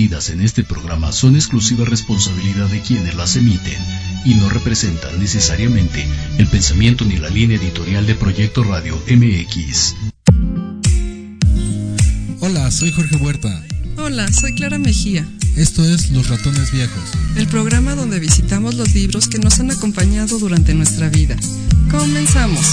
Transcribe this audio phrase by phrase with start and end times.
[0.00, 3.76] vertidas en este programa son exclusiva responsabilidad de quienes las emiten
[4.24, 6.06] y no representan necesariamente
[6.38, 9.94] el pensamiento ni la línea editorial de Proyecto Radio MX.
[12.40, 13.62] Hola, soy Jorge Huerta.
[13.98, 15.28] Hola, soy Clara Mejía.
[15.56, 17.04] Esto es Los Ratones Viejos,
[17.36, 21.36] el programa donde visitamos los libros que nos han acompañado durante nuestra vida.
[21.90, 22.64] Comenzamos.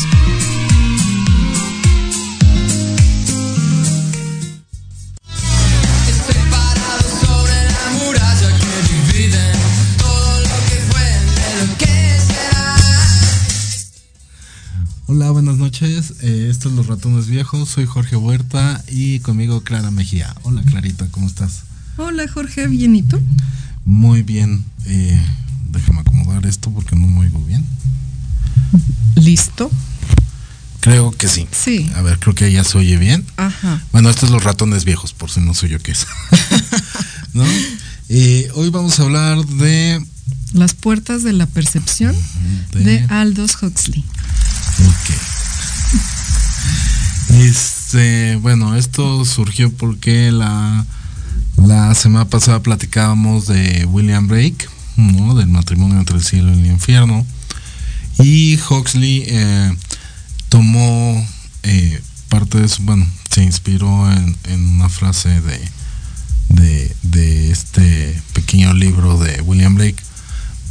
[16.58, 17.70] Estos es Los Ratones Viejos.
[17.70, 20.34] Soy Jorge Huerta y conmigo Clara Mejía.
[20.42, 21.62] Hola, Clarita, ¿cómo estás?
[21.98, 23.22] Hola, Jorge, ¿bien y tú?
[23.86, 24.66] Muy bien.
[24.86, 25.24] Eh,
[25.70, 27.64] déjame acomodar esto porque no me oigo bien.
[29.14, 29.70] ¿Listo?
[30.80, 31.48] Creo que sí.
[31.52, 31.92] Sí.
[31.96, 33.24] A ver, creo que ya se oye bien.
[33.38, 33.84] Ajá.
[33.92, 36.08] Bueno, estos es Los Ratones Viejos, por si no soy yo qué es.
[37.34, 37.46] ¿No?
[38.10, 40.04] Eh, hoy vamos a hablar de...
[40.54, 42.16] Las puertas de la percepción
[42.72, 44.04] de, de Aldous Huxley.
[44.88, 45.37] Ok.
[47.30, 50.86] Este, bueno, esto surgió porque la,
[51.58, 55.36] la semana pasada platicábamos de William Blake, ¿no?
[55.36, 57.26] Del matrimonio entre el cielo y el infierno.
[58.20, 59.76] Y Huxley eh,
[60.50, 61.26] tomó
[61.64, 65.60] eh, parte de eso, bueno, se inspiró en, en una frase de,
[66.50, 70.02] de, de, este pequeño libro de William Blake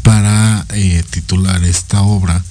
[0.03, 2.43] para eh, titular esta obra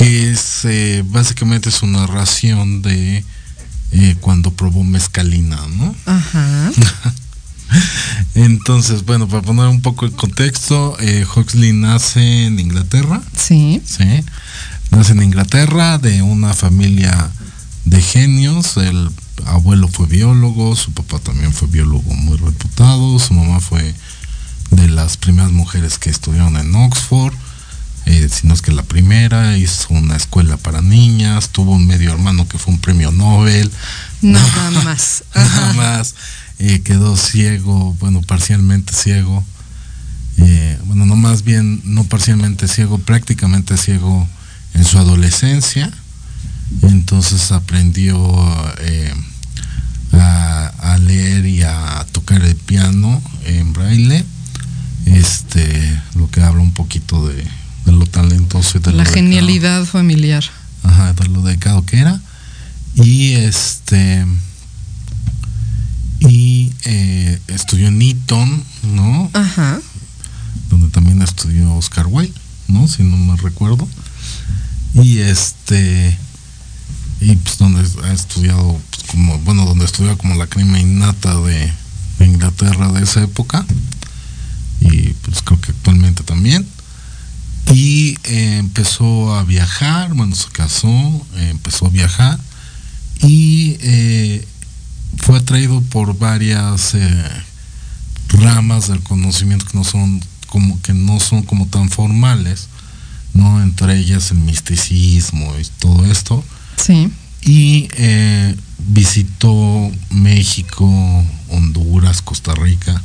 [0.00, 3.22] que es eh, básicamente su narración de
[3.92, 5.94] eh, cuando probó mezcalina, ¿no?
[6.06, 6.72] Ajá.
[8.34, 13.20] Entonces, bueno, para poner un poco el contexto, eh, Huxley nace en Inglaterra.
[13.36, 13.82] Sí.
[13.84, 14.24] Sí.
[14.90, 17.30] Nace en Inglaterra de una familia
[17.84, 18.78] de genios.
[18.78, 19.10] El
[19.44, 23.94] abuelo fue biólogo, su papá también fue biólogo muy reputado, su mamá fue
[24.70, 27.34] de las primeras mujeres que estudiaron en Oxford
[28.10, 32.48] eh, sino es que la primera hizo una escuela para niñas, tuvo un medio hermano
[32.48, 33.70] que fue un premio Nobel.
[34.20, 35.22] Nada más.
[35.34, 36.16] Nada más.
[36.58, 39.44] Eh, quedó ciego, bueno, parcialmente ciego.
[40.38, 44.28] Eh, bueno, no más bien, no parcialmente ciego, prácticamente ciego
[44.74, 45.88] en su adolescencia.
[46.82, 48.18] Entonces aprendió
[48.80, 49.14] eh,
[50.12, 54.24] a, a, leer y a tocar el piano en braille.
[55.06, 57.44] Este, lo que habla un poquito de,
[57.84, 59.86] de lo talentoso y de la lo genialidad dedicado.
[59.86, 60.44] familiar.
[60.82, 62.20] Ajá, de lo dedicado que era.
[62.94, 64.26] Y este
[66.20, 68.62] y eh, estudió en Eton,
[68.94, 69.30] ¿no?
[69.32, 69.80] Ajá.
[70.68, 72.38] Donde también estudió Oscar Wilde,
[72.68, 72.88] ¿no?
[72.88, 73.88] Si no me recuerdo.
[74.94, 76.18] Y este
[77.20, 81.72] y pues donde ha estudiado pues, como bueno, donde estudió como la crema innata de,
[82.18, 83.64] de Inglaterra de esa época.
[84.80, 86.66] Y pues creo que actualmente también
[87.72, 90.88] y eh, empezó a viajar, bueno, se casó,
[91.36, 92.38] eh, empezó a viajar
[93.22, 94.46] y eh,
[95.18, 96.96] fue atraído por varias
[98.28, 102.68] ramas del conocimiento que no son como que no son como tan formales,
[103.34, 106.44] no entre ellas el misticismo y todo esto.
[106.76, 107.12] Sí.
[107.42, 107.88] Y
[108.78, 110.86] visitó México,
[111.48, 113.00] Honduras, Costa Rica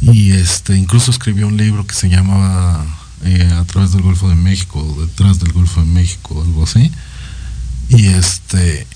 [0.00, 2.86] y este incluso escribió un libro que se llamaba
[3.24, 6.90] eh, a través del Golfo de México, detrás del Golfo de México, algo así.
[7.88, 8.86] Y este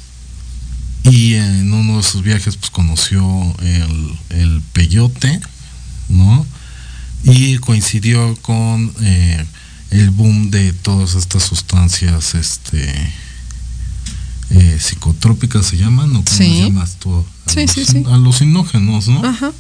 [1.05, 3.23] y en uno de sus viajes pues conoció
[3.61, 5.41] el, el peyote,
[6.09, 6.47] ¿no?
[7.25, 9.45] Y coincidió con eh,
[9.91, 13.13] el boom de todas estas sustancias este
[14.51, 16.63] eh, psicotrópicas se llaman, ¿o cómo sí.
[16.63, 17.25] llamas tú?
[17.47, 18.05] Sí, sí, sí.
[18.07, 19.25] Alucinógenos, ¿no?
[19.25, 19.53] Ajá.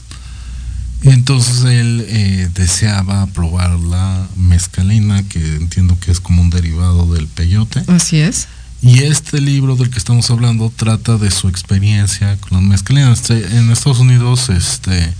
[1.02, 7.26] Entonces él eh, deseaba probar la mezcalina, que entiendo que es como un derivado del
[7.26, 7.82] peyote.
[7.88, 8.48] Así es.
[8.80, 13.12] Y este libro del que estamos hablando trata de su experiencia con la mezcalina.
[13.12, 15.12] Este, en Estados Unidos este,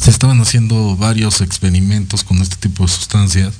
[0.00, 3.54] se estaban haciendo varios experimentos con este tipo de sustancias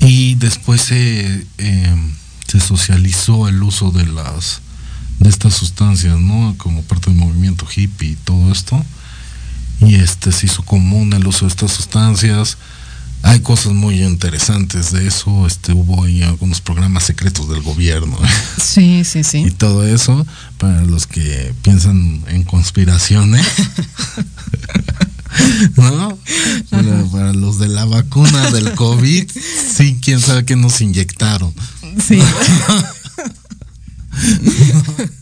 [0.00, 1.96] y después se, eh,
[2.46, 4.60] se socializó el uso de las
[5.18, 6.54] de estas sustancias, ¿no?
[6.58, 8.84] Como parte del movimiento hippie y todo esto
[9.86, 12.56] y este se hizo común el uso de estas sustancias.
[13.24, 18.18] Hay cosas muy interesantes de eso, este hubo ahí algunos programas secretos del gobierno.
[18.60, 19.44] Sí, sí, sí.
[19.46, 20.26] Y todo eso
[20.58, 23.46] para los que piensan en conspiraciones.
[25.76, 26.18] ¿No?
[26.68, 31.54] Para, para, los de la vacuna del COVID, sí, quién sabe qué nos inyectaron.
[32.06, 32.16] Sí.
[32.16, 32.84] ¿No?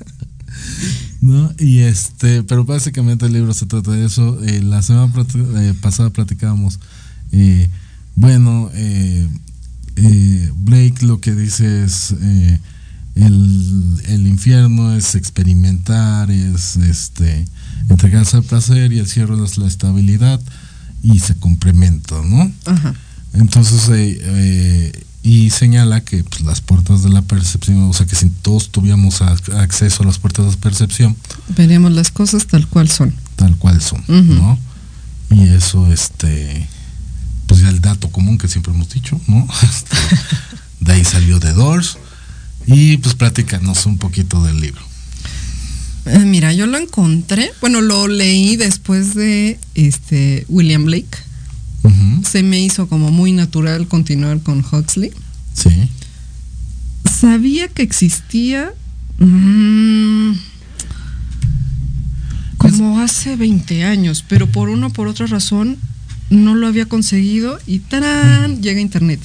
[1.58, 4.42] Y este, pero básicamente el libro se trata de eso.
[4.44, 5.12] Eh, la semana
[5.60, 6.80] eh, pasada platicábamos,
[7.32, 7.68] eh,
[8.16, 8.70] bueno,
[10.56, 12.12] Blake lo que dice es
[13.14, 17.44] el, el, infierno es experimentar, es este
[17.88, 20.40] entregarse al placer y el cielo es la estabilidad
[21.02, 22.50] y se complementa, ¿no?
[22.66, 22.94] Ajá.
[23.34, 23.88] Entonces
[25.22, 29.20] y señala que pues, las puertas de la percepción, o sea que si todos tuviéramos
[29.20, 31.16] acceso a las puertas de percepción,
[31.48, 33.14] veríamos las cosas tal cual son.
[33.36, 34.58] Tal cual son, ¿no?
[35.30, 36.66] Y eso, este,
[37.46, 39.46] pues ya el dato común que siempre hemos dicho, ¿no?
[39.62, 39.96] Este,
[40.80, 41.98] de ahí salió The Doors.
[42.66, 44.82] Y pues platícanos un poquito del libro.
[46.06, 51.18] Eh, mira, yo lo encontré, bueno, lo leí después de este William Blake
[52.30, 55.10] se me hizo como muy natural continuar con Huxley.
[55.54, 55.70] Sí.
[57.04, 58.72] Sabía que existía
[59.18, 60.32] mm,
[62.56, 65.76] como hace 20 años, pero por una o por otra razón
[66.28, 68.62] no lo había conseguido y ¡tarán!
[68.62, 69.20] llega internet.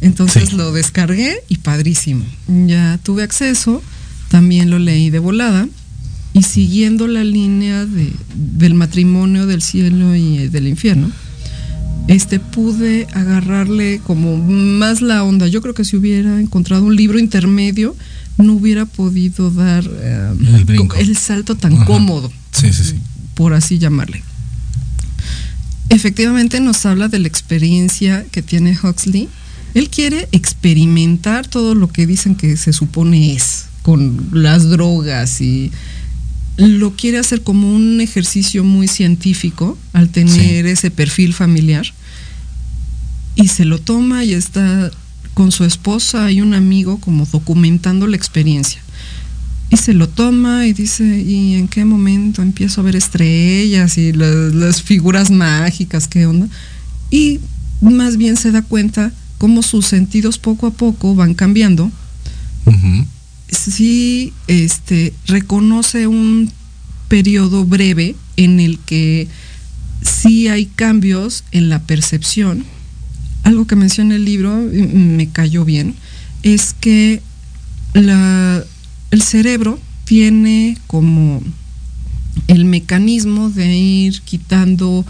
[0.00, 2.24] Entonces lo descargué y padrísimo.
[2.66, 3.82] Ya tuve acceso,
[4.28, 5.66] también lo leí de volada
[6.34, 11.10] y siguiendo la línea de, del matrimonio del cielo y del infierno
[12.08, 15.48] este pude agarrarle como más la onda.
[15.48, 17.96] Yo creo que si hubiera encontrado un libro intermedio,
[18.38, 20.32] no hubiera podido dar eh,
[20.98, 22.30] el, salto tan cómodo,
[23.34, 24.22] por así llamarle.
[25.88, 29.28] Efectivamente nos habla de la experiencia que tiene Huxley.
[29.74, 35.70] Él quiere experimentar todo lo que dicen que se supone es, con las drogas y
[36.56, 41.86] lo quiere hacer como un ejercicio muy científico al tener ese perfil familiar
[43.36, 44.90] y se lo toma y está
[45.34, 48.80] con su esposa y un amigo como documentando la experiencia.
[49.68, 54.12] Y se lo toma y dice, ¿y en qué momento empiezo a ver estrellas y
[54.12, 56.48] las, figuras mágicas, qué onda?
[57.10, 57.40] Y
[57.82, 61.90] más bien se da cuenta cómo sus sentidos poco a poco van cambiando
[63.48, 66.52] sí este, reconoce un
[67.08, 69.28] periodo breve en el que
[70.02, 72.64] sí hay cambios en la percepción.
[73.42, 75.94] Algo que menciona el libro, me cayó bien,
[76.42, 77.22] es que
[77.94, 81.42] el cerebro tiene como
[82.48, 85.04] el mecanismo de ir quitando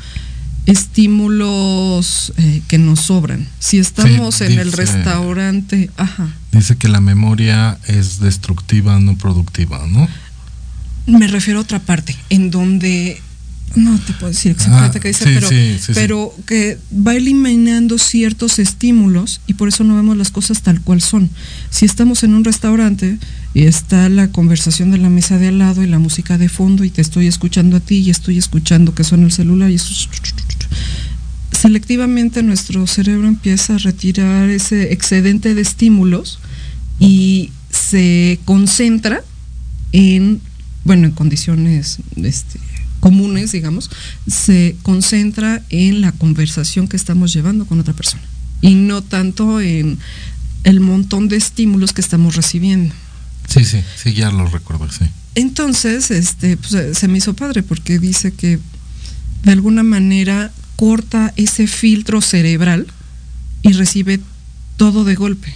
[0.67, 3.47] estímulos eh, que nos sobran.
[3.59, 6.29] Si estamos en el restaurante, ajá.
[6.53, 10.09] Dice que la memoria es destructiva, no productiva, ¿no?
[11.07, 13.21] Me refiero a otra parte, en donde
[13.77, 15.49] no te puedo decir exactamente ah, qué dice, pero,
[15.95, 21.01] pero que va eliminando ciertos estímulos y por eso no vemos las cosas tal cual
[21.01, 21.31] son.
[21.71, 23.19] Si estamos en un restaurante
[23.55, 26.85] y está la conversación de la mesa de al lado y la música de fondo
[26.85, 29.93] y te estoy escuchando a ti y estoy escuchando que suena el celular y eso
[31.53, 36.39] selectivamente nuestro cerebro empieza a retirar ese excedente de estímulos
[36.99, 39.23] y se concentra
[39.93, 40.41] en,
[40.85, 42.61] bueno, en condiciones este,
[43.01, 43.91] comunes, digamos,
[44.27, 48.23] se concentra en la conversación que estamos llevando con otra persona
[48.61, 49.99] y no tanto en
[50.65, 52.95] el montón de estímulos que estamos recibiendo.
[53.49, 55.05] Sí, sí, sí, ya lo recuerdo, sí.
[55.37, 58.59] Entonces, este, pues, se me hizo padre porque dice que
[59.43, 62.87] de alguna manera corta ese filtro cerebral
[63.63, 64.21] y recibe
[64.77, 65.53] todo de golpe.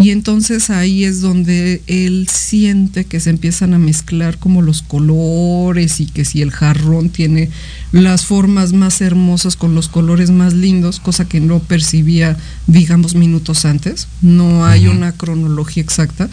[0.00, 6.00] Y entonces ahí es donde él siente que se empiezan a mezclar como los colores
[6.00, 7.50] y que si el jarrón tiene
[7.90, 12.36] las formas más hermosas con los colores más lindos, cosa que no percibía,
[12.68, 14.06] digamos, minutos antes.
[14.22, 16.28] No hay una cronología exacta,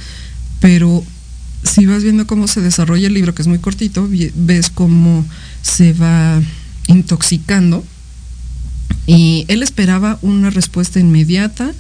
[0.59, 1.03] pero
[1.63, 5.25] si vas viendo cómo se desarrolla el libro, que es muy cortito, ves cómo
[5.63, 6.39] se va
[6.87, 7.83] intoxicando.
[9.07, 11.73] Y él esperaba una respuesta inmediata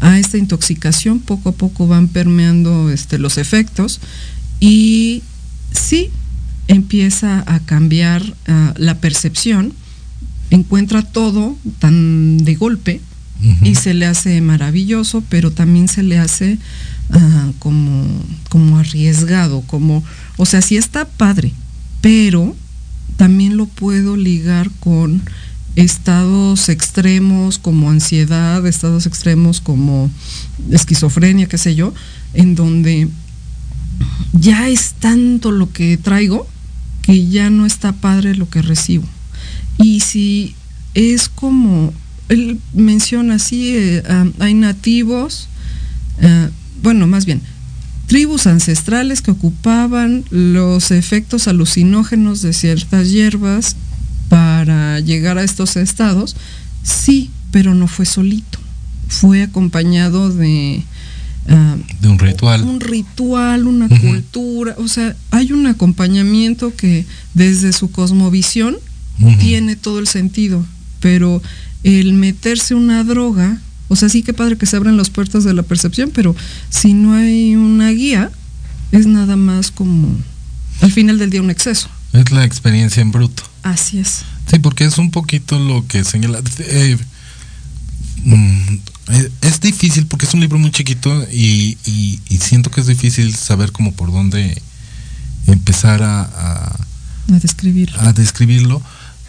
[0.00, 4.00] a esta intoxicación, poco a poco van permeando este, los efectos
[4.60, 5.22] y
[5.72, 6.10] sí
[6.68, 9.72] empieza a cambiar ah, la percepción,
[10.50, 13.00] encuentra todo tan de golpe
[13.62, 16.58] y se le hace maravilloso, pero también se le hace
[17.10, 18.04] ah, como,
[18.48, 20.02] como arriesgado, como,
[20.36, 21.52] o sea, sí está padre,
[22.00, 22.56] pero
[23.18, 25.20] también lo puedo ligar con
[25.74, 30.08] estados extremos como ansiedad, estados extremos como
[30.70, 31.92] esquizofrenia, qué sé yo,
[32.32, 33.08] en donde
[34.32, 36.46] ya es tanto lo que traigo
[37.02, 39.04] que ya no está padre lo que recibo.
[39.78, 40.54] Y si
[40.94, 41.92] es como,
[42.28, 45.48] él menciona así, eh, ah, hay nativos,
[46.22, 46.50] ah,
[46.82, 47.42] bueno, más bien,
[48.08, 53.76] tribus ancestrales que ocupaban los efectos alucinógenos de ciertas hierbas
[54.30, 56.34] para llegar a estos estados,
[56.82, 58.58] sí, pero no fue solito,
[59.06, 60.82] fue acompañado de...
[61.50, 62.62] Ah, de un ritual.
[62.62, 68.76] Un ritual, una cultura, o sea, hay un acompañamiento que desde su cosmovisión
[69.38, 70.64] tiene todo el sentido,
[71.00, 71.42] pero
[71.82, 75.54] el meterse una droga, o sea, sí que padre que se abren las puertas de
[75.54, 76.36] la percepción, pero
[76.68, 78.30] si no hay una guía,
[78.92, 80.08] es nada más como
[80.80, 81.88] al final del día un exceso.
[82.12, 83.42] Es la experiencia en bruto.
[83.62, 84.22] Así es.
[84.50, 86.40] Sí, porque es un poquito lo que señala.
[86.58, 86.96] Eh,
[88.24, 88.74] mm,
[89.08, 91.76] eh, es difícil porque es un libro muy chiquito y,
[92.40, 94.60] siento que es difícil saber cómo por dónde
[95.46, 96.76] empezar a, a,
[97.28, 98.00] describirlo.
[98.00, 98.82] A describirlo.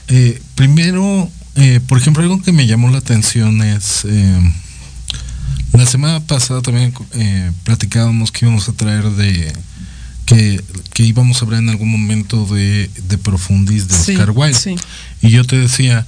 [0.08, 1.30] Eh, primero,
[1.88, 4.06] por ejemplo, algo que me llamó la atención es,
[5.74, 6.94] la semana pasada también
[7.63, 9.54] platicábamos que íbamos a traer de
[10.94, 14.75] que, íbamos a hablar en algún momento de, de Profundis de Oscar Wilde.
[15.22, 16.06] Y yo te decía,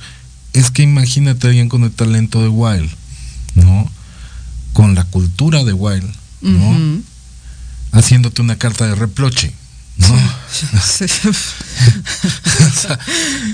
[0.54, 2.90] es que imagínate a alguien con el talento de Wilde,
[3.56, 3.90] ¿no?
[4.74, 7.02] Con la cultura de Wilde, ¿no?
[7.92, 9.54] Haciéndote una carta de reproche.
[9.98, 10.08] ¿No?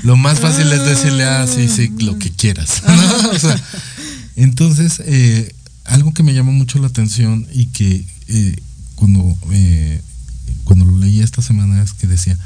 [0.03, 2.81] lo más fácil es decirle, ah, sí, sí, lo que quieras.
[4.35, 5.53] entonces, eh,
[5.85, 8.61] algo que me llamó mucho la atención y que eh,
[8.95, 10.01] cuando eh,
[10.63, 12.37] cuando lo leí esta semana es que decía,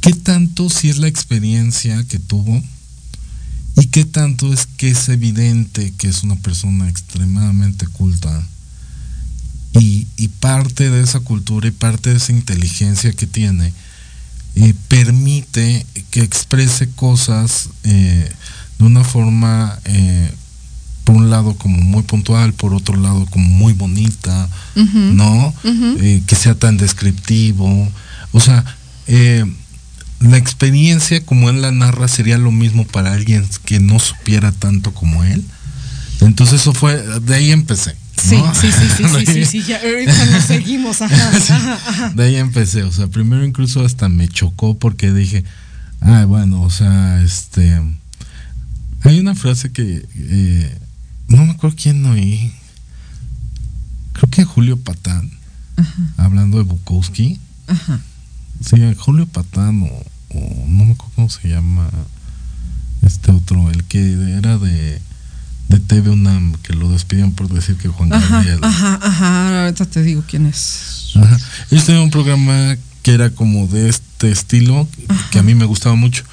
[0.00, 2.62] ¿qué tanto si es la experiencia que tuvo?
[3.76, 8.46] ¿Y qué tanto es que es evidente que es una persona extremadamente culta?
[10.78, 13.72] Parte de esa cultura y parte de esa inteligencia que tiene
[14.54, 18.32] eh, permite que exprese cosas eh,
[18.78, 20.30] de una forma eh,
[21.02, 25.52] por un lado como muy puntual, por otro lado como muy bonita, ¿no?
[25.64, 27.90] Eh, que sea tan descriptivo.
[28.30, 28.64] O sea,
[30.20, 34.94] la experiencia como él la narra sería lo mismo para alguien que no supiera tanto
[34.94, 35.44] como él.
[36.20, 37.96] Entonces eso fue, de ahí empecé.
[38.20, 40.98] Sí, sí, sí, sí, sí, sí, ya ahorita nos seguimos,
[42.14, 45.44] De ahí empecé, o sea, primero incluso hasta me chocó porque dije,
[46.00, 47.80] ah, bueno, o sea, este,
[49.02, 50.78] hay una frase que eh,
[51.28, 52.52] no me acuerdo quién oí.
[54.12, 55.30] Creo que Julio Patán,
[56.16, 57.38] hablando de Bukowski.
[57.68, 58.00] Ajá.
[58.64, 61.88] Sí, Julio Patán o, no me acuerdo cómo se llama
[63.02, 65.00] este otro, el que era de,
[65.68, 68.58] de TV UNAM, que lo despidieron por decir que Juan Gabriel.
[68.62, 71.10] Ajá, ajá, ahorita te digo quién es.
[71.14, 71.38] Ajá.
[71.70, 74.88] Ellos tenían un programa que era como de este estilo,
[75.30, 76.24] que a mí me gustaba mucho.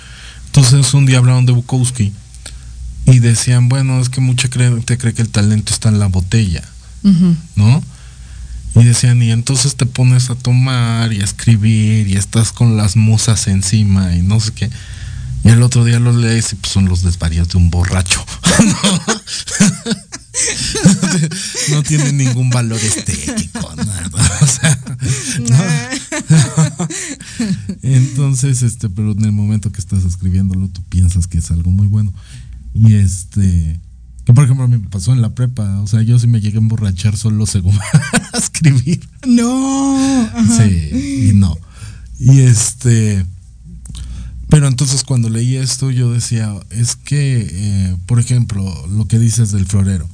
[0.47, 2.13] Entonces un día hablaron de Bukowski
[3.05, 6.63] y decían, bueno, es que mucha gente cree que el talento está en la botella,
[7.55, 7.83] ¿no?
[8.75, 12.95] Y decían, y entonces te pones a tomar y a escribir y estás con las
[12.95, 14.69] musas encima y no sé qué.
[15.45, 18.25] Y el otro día lo lees y pues son los desvaríos de un borracho.
[21.69, 24.01] no, tiene ningún valor estético, nada.
[24.41, 24.77] O sea,
[27.83, 31.85] Entonces, este, pero en el momento que estás escribiéndolo, tú piensas que es algo muy
[31.87, 32.11] bueno.
[32.73, 33.79] Y este,
[34.25, 36.41] que por ejemplo a mí me pasó en la prepa, o sea, yo sí me
[36.41, 37.77] llegué a emborrachar solo según
[38.33, 39.07] a escribir.
[39.27, 40.29] No.
[40.57, 41.55] Sí, y no.
[42.17, 43.25] Y este,
[44.55, 49.51] pero entonces cuando leí esto yo decía, es que, eh, por ejemplo, lo que dices
[49.51, 50.07] del florero.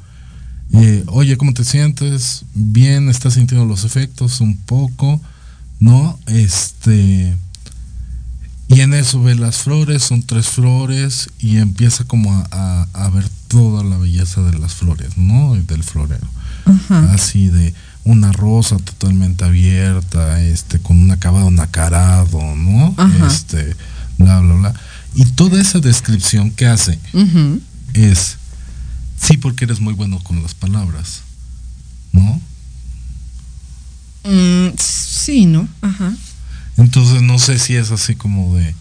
[0.74, 2.46] Eh, oye, ¿cómo te sientes?
[2.56, 4.42] Bien, ¿estás sintiendo los efectos?
[4.42, 5.22] Un poco,
[5.80, 6.18] ¿no?
[6.26, 7.38] Este
[8.68, 13.84] y en eso ve las flores, son tres flores y empieza como a, ver toda
[13.84, 15.54] la belleza de las flores, ¿no?
[15.54, 16.28] Del florero.
[16.90, 22.96] Así de una rosa totalmente abierta, este, con un acabado nacarado, ¿no?
[23.28, 23.76] Este,
[24.24, 24.74] bla, bla, bla.
[25.14, 27.00] Y toda esa descripción que hace
[27.94, 28.38] es,
[29.20, 31.22] sí, porque eres muy bueno con las palabras,
[32.14, 32.42] ¿no?
[34.24, 35.68] Mm, sí, ¿no?
[35.82, 36.14] Ajá.
[36.78, 38.74] Entonces no sé si es así como de...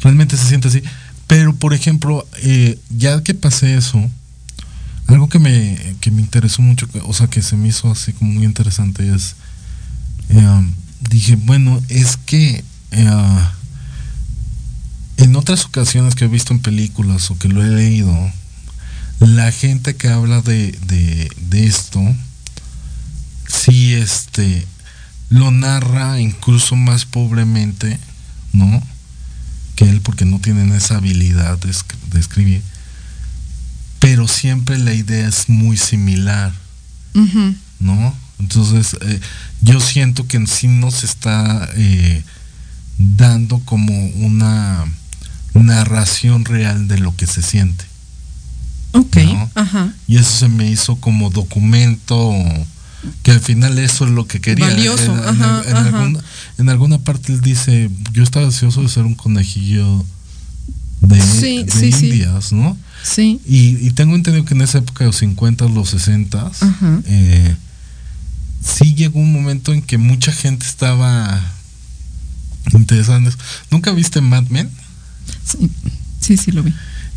[0.00, 0.82] Realmente se siente así.
[1.26, 4.10] Pero, por ejemplo, eh, ya que pasé eso,
[5.06, 8.32] algo que me, que me interesó mucho, o sea, que se me hizo así como
[8.32, 9.36] muy interesante es,
[10.28, 10.62] eh,
[11.08, 13.44] dije, bueno, es que eh,
[15.22, 18.12] en otras ocasiones que he visto en películas o que lo he leído,
[19.20, 22.02] la gente que habla de, de, de esto,
[23.46, 24.66] sí, este,
[25.30, 28.00] lo narra incluso más pobremente,
[28.52, 28.82] ¿no?
[29.76, 31.70] Que él porque no tienen esa habilidad de,
[32.18, 32.60] escribir.
[34.00, 36.52] Pero siempre la idea es muy similar,
[37.78, 38.14] ¿no?
[38.40, 39.20] Entonces, eh,
[39.60, 42.24] yo siento que en sí no se está eh,
[42.98, 44.84] dando como una
[45.54, 47.84] narración real de lo que se siente.
[48.92, 49.16] Ok,
[49.54, 49.92] ajá.
[50.06, 52.34] Y eso se me hizo como documento
[53.22, 54.66] que al final eso es lo que quería.
[54.66, 56.20] Valioso, en, ajá, en, Alguna,
[56.58, 60.04] en, Alguna, parte él dice, yo estaba deseoso de ser un conejillo
[61.00, 62.54] de, sí, de sí, indias, sí.
[62.54, 62.76] ¿no?
[63.02, 63.40] Sí.
[63.46, 66.52] Y, y, tengo entendido que en esa época de los 50, los 60,
[67.06, 67.56] eh,
[68.64, 71.40] sí llegó un momento en que mucha gente estaba
[72.72, 73.20] interesada.
[73.70, 74.70] ¿Nunca viste Mad Men?
[75.44, 75.70] Sí,
[76.20, 76.72] sí, sí lo vi.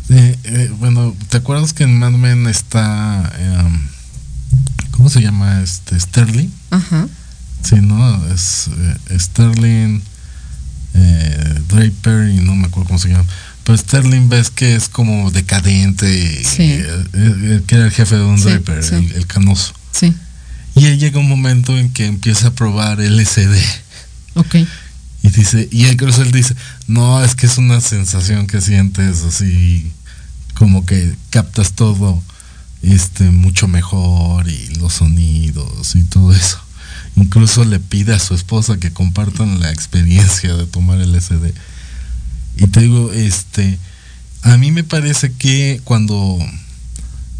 [0.08, 3.32] Eh, eh, bueno, ¿te acuerdas que en Mad Men está...
[3.38, 3.80] Eh,
[4.92, 5.62] ¿Cómo se llama?
[5.62, 6.48] Este, Sterling.
[6.70, 7.08] Ajá.
[7.62, 8.24] Sí, ¿no?
[8.32, 8.70] Es
[9.10, 10.00] Sterling,
[11.68, 13.26] Draper y no me acuerdo cómo se llama.
[13.64, 16.80] Pero Sterling ves que es como decadente, sí.
[17.66, 18.94] que era el jefe de sí, Draper, sí.
[18.94, 19.74] el, el, canoso.
[19.90, 20.14] Sí.
[20.76, 23.56] Y ahí llega un momento en que empieza a probar LSD.
[24.34, 24.56] Ok.
[25.26, 26.54] Y dice, y incluso él dice,
[26.86, 29.90] no, es que es una sensación que sientes así,
[30.54, 32.22] como que captas todo
[32.80, 36.60] este mucho mejor y los sonidos y todo eso.
[37.16, 41.52] Incluso le pide a su esposa que compartan la experiencia de tomar el LSD.
[42.58, 43.80] Y te digo, este,
[44.42, 46.38] a mí me parece que cuando,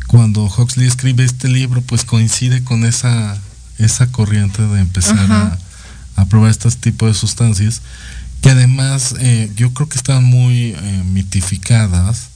[0.09, 3.39] cuando Huxley escribe este libro, pues coincide con esa,
[3.79, 5.57] esa corriente de empezar a,
[6.17, 7.83] a, probar este tipo de sustancias,
[8.43, 12.29] que además eh, yo creo que están muy eh, mitificadas,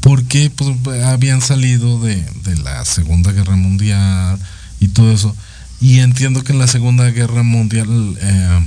[0.00, 4.38] porque pues habían salido de, de la Segunda Guerra Mundial
[4.80, 5.34] y todo eso.
[5.80, 8.60] Y entiendo que en la Segunda Guerra Mundial eh,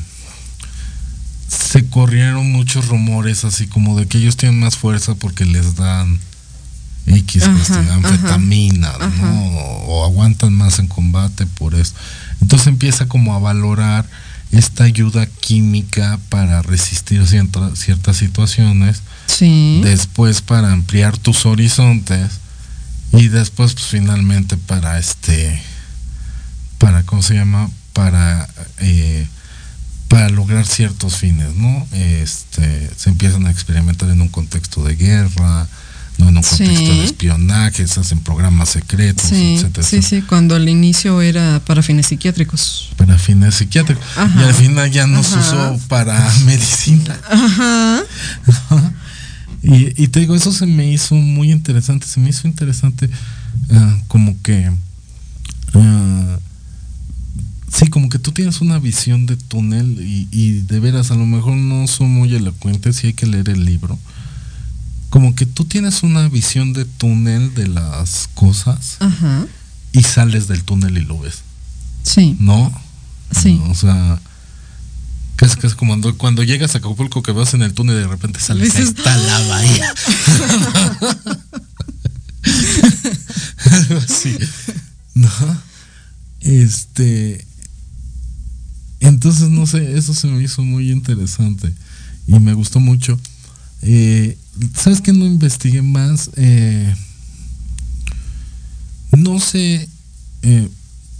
[1.48, 6.20] se corrieron muchos rumores así como de que ellos tienen más fuerza porque les dan
[7.08, 9.06] X Ajá, anfetamina, ajá, ¿no?
[9.06, 9.32] ajá.
[9.34, 11.94] O, o aguantan más en combate por eso.
[12.42, 14.06] Entonces empieza como a valorar
[14.52, 19.80] esta ayuda química para resistir cierta, ciertas situaciones, Sí.
[19.84, 22.40] después para ampliar tus horizontes
[23.14, 25.62] y después pues finalmente para este,
[26.78, 27.70] para, ¿cómo se llama?
[27.94, 28.48] Para,
[28.80, 29.26] eh,
[30.08, 31.88] para lograr ciertos fines, ¿no?
[31.94, 35.68] Este, se empiezan a experimentar en un contexto de guerra,
[36.22, 36.86] no en un contexto Sí.
[37.00, 41.60] de espionaje, se hacen programas secretos, Sí, etcétera, sí, etcétera, sí, cuando al inicio era
[41.66, 42.90] para fines psiquiátricos.
[42.98, 44.04] para fines psiquiátricos.
[44.16, 44.42] Ajá.
[44.42, 45.72] Y al final ya no se Ajá.
[45.74, 47.20] usó para medicina.
[47.30, 48.04] Ajá.
[49.64, 53.10] Y, y te digo, eso se me hizo muy interesante, se me hizo interesante
[53.74, 54.72] ah, como que...
[55.76, 56.38] ah,
[57.72, 61.26] sí, como que tú tienes una visión de túnel y, y de veras, a lo
[61.26, 64.00] mejor no son muy elocuentes si hay que leer el libro.
[65.12, 69.46] Como que tú tienes una visión de túnel de las cosas Ajá.
[69.92, 71.42] y sales del túnel y lo ves,
[72.02, 72.36] Sí.
[72.40, 72.74] ¿no?
[73.40, 73.62] Sí.
[73.70, 74.20] O sea,
[75.36, 78.08] casi casi como cuando, cuando llegas a Acapulco que vas en el túnel y de
[78.08, 79.94] repente sales, Dices, está la bahía.
[83.72, 84.38] Algo así.
[85.14, 85.30] ¿No?
[86.42, 87.46] Este.
[89.00, 91.74] Entonces, no sé, eso se me hizo muy interesante
[92.28, 93.20] y me gustó mucho.
[93.82, 94.38] Eh,
[94.76, 96.30] ¿Sabes que no investigué más?
[96.36, 96.94] Eh,
[99.18, 99.88] no sé
[100.44, 100.70] eh,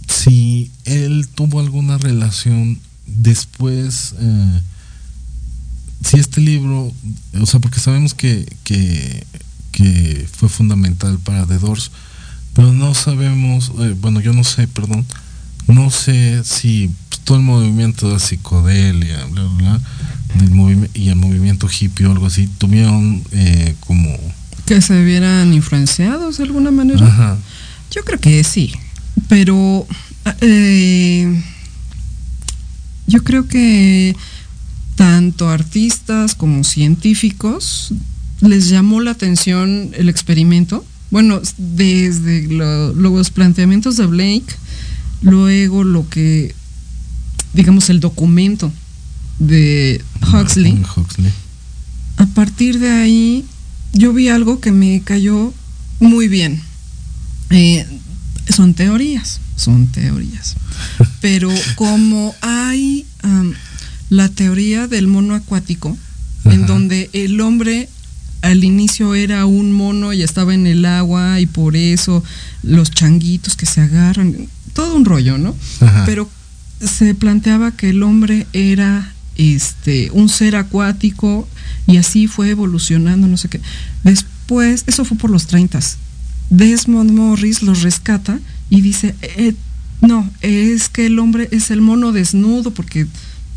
[0.08, 4.60] si él tuvo alguna relación después, eh,
[6.04, 6.92] si este libro,
[7.40, 9.24] o sea, porque sabemos que, que,
[10.32, 11.90] fue fundamental para The Doors,
[12.54, 15.04] pero no sabemos, eh, bueno, yo no sé, perdón,
[15.68, 16.90] no sé si
[17.24, 19.80] todo el movimiento de psicodelia, bla, bla, bla,
[20.38, 24.08] del y el movimiento hippie o algo así, tuvieron eh, como...
[24.66, 27.06] Que se vieran influenciados de alguna manera.
[27.06, 27.38] Ajá,
[27.90, 28.72] Yo creo que sí,
[29.28, 29.86] pero
[30.40, 31.42] eh,
[33.06, 34.14] yo creo que
[34.94, 37.92] tanto artistas como científicos
[38.40, 40.84] les llamó la atención el experimento.
[41.10, 44.54] Bueno, desde lo- los planteamientos de Blake,
[45.22, 46.54] luego lo que,
[47.52, 48.72] digamos, el documento
[49.38, 50.82] de Huxley.
[50.96, 51.32] Huxley.
[52.16, 53.44] A partir de ahí,
[53.92, 55.52] yo vi algo que me cayó
[56.00, 56.60] muy bien.
[57.50, 57.86] Eh,
[58.48, 60.56] son teorías, son teorías.
[61.20, 63.54] Pero como hay am,
[64.10, 65.96] la teoría del mono acuático,
[66.44, 67.88] en donde el hombre
[68.42, 72.24] al inicio era un mono y estaba en el agua y por eso
[72.62, 75.54] los changuitos que se agarran, todo un rollo, ¿no?
[75.80, 76.04] Ajá.
[76.04, 76.28] Pero
[76.80, 81.48] se planteaba que el hombre era este un ser acuático
[81.86, 83.60] y así fue evolucionando, no sé qué.
[84.04, 85.80] Después, eso fue por los 30.
[86.50, 88.38] Desmond Morris los rescata
[88.70, 89.54] y dice, "Eh,
[90.02, 93.06] No, es que el hombre es el mono desnudo porque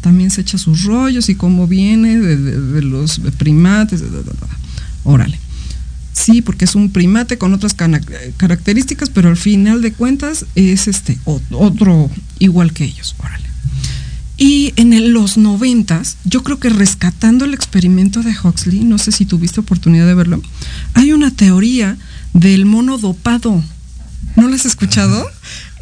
[0.02, 4.04] también se echa sus rollos y cómo viene de, los primates.
[5.04, 5.40] Órale.
[6.14, 7.74] Sí, porque es un primate con otras
[8.38, 13.16] características, pero al final de cuentas es este otro igual que ellos.
[13.18, 13.55] Órale.
[14.38, 19.26] Y en los noventas, yo creo que rescatando el experimento de Huxley, no sé si
[19.26, 20.42] tuviste oportunidad de verlo,
[20.94, 21.98] hay una teoría
[22.34, 23.64] del mono dopado.
[24.36, 25.26] ¿No lo has escuchado?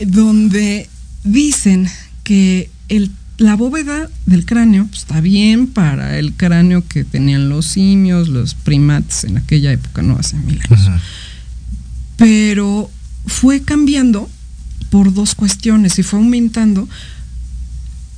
[0.05, 0.87] Donde
[1.23, 1.89] dicen
[2.23, 7.65] que el, la bóveda del cráneo pues, está bien para el cráneo que tenían los
[7.65, 10.89] simios, los primates en aquella época, no hace mil años.
[12.17, 12.91] Pero
[13.25, 14.29] fue cambiando
[14.91, 16.87] por dos cuestiones y fue aumentando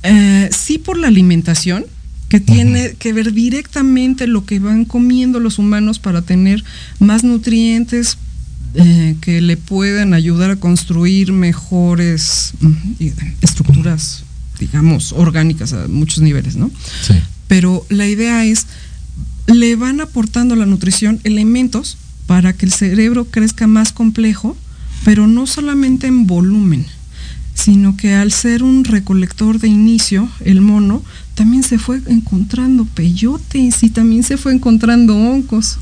[0.08, 1.84] eh, sí por la alimentación,
[2.28, 6.64] que tiene que ver directamente lo que van comiendo los humanos para tener
[6.98, 8.18] más nutrientes
[8.74, 12.72] eh, que le puedan ayudar a construir mejores mm,
[13.40, 14.24] estructuras,
[14.58, 16.70] digamos, orgánicas a muchos niveles, ¿no?
[17.02, 17.14] Sí.
[17.46, 18.66] Pero la idea es,
[19.46, 24.56] le van aportando la nutrición elementos para que el cerebro crezca más complejo,
[25.04, 26.86] pero no solamente en volumen,
[27.66, 31.02] sino que al ser un recolector de inicio, el mono
[31.34, 35.80] también se fue encontrando peyotes y también se fue encontrando hongos.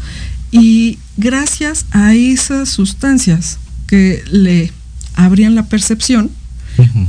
[0.50, 4.72] Y gracias a esas sustancias que le
[5.14, 6.30] abrían la percepción,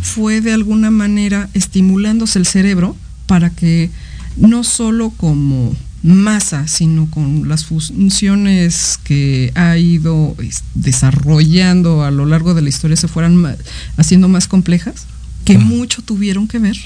[0.02, 3.90] fue de alguna manera estimulándose el cerebro para que
[4.36, 5.74] no solo como
[6.06, 10.36] masa, sino con las funciones que ha ido
[10.76, 13.58] desarrollando a lo largo de la historia se fueran
[13.98, 15.08] haciendo más complejas,
[15.46, 16.78] que mucho tuvieron que ver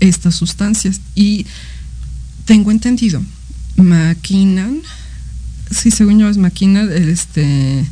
[0.00, 1.00] estas sustancias.
[1.14, 1.46] Y
[2.44, 3.22] tengo entendido,
[3.76, 4.82] McKinnon,
[5.70, 7.84] sí, según yo es McKinnon, este,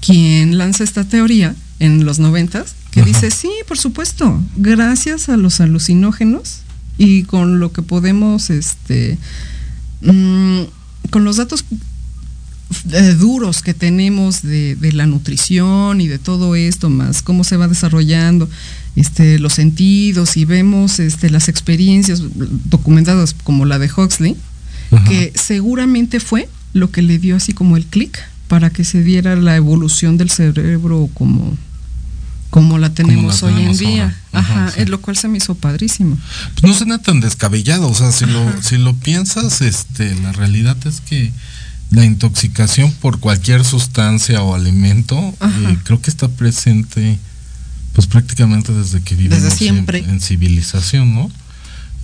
[0.00, 5.60] quien lanza esta teoría en los noventas, que dice, sí, por supuesto, gracias a los
[5.60, 6.62] alucinógenos,
[6.98, 9.16] y con lo que podemos, este,
[10.02, 10.62] mm,
[11.10, 11.64] con los datos
[12.92, 17.66] eh, duros que tenemos de, la nutrición y de todo esto, más cómo se va
[17.66, 18.48] desarrollando
[18.94, 22.22] este, los sentidos y vemos este, las experiencias
[22.68, 24.36] documentadas como la de Huxley,
[25.06, 29.36] que seguramente fue lo que le dio así como el clic para que se diera
[29.36, 31.56] la evolución del cerebro como
[32.50, 34.16] como la tenemos hoy en día.
[34.32, 36.16] Ajá, lo cual se me hizo padrísimo.
[36.54, 40.76] Pues no suena tan descabellado, o sea, si lo, si lo piensas, este, la realidad
[40.86, 41.32] es que
[41.90, 47.18] la intoxicación por cualquier sustancia o alimento, eh, creo que está presente,
[47.94, 50.00] pues prácticamente desde que vivimos siempre.
[50.00, 51.30] En, en, civilización, ¿no?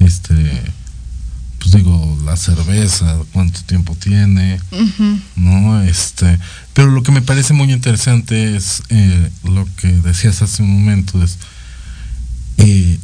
[0.01, 0.35] Este,
[1.65, 4.61] pues digo, la cerveza, cuánto tiempo tiene,
[5.35, 5.81] ¿no?
[5.81, 6.39] Este,
[6.75, 11.23] pero lo que me parece muy interesante es eh, lo que decías hace un momento,
[11.23, 11.39] es
[12.59, 12.99] eh,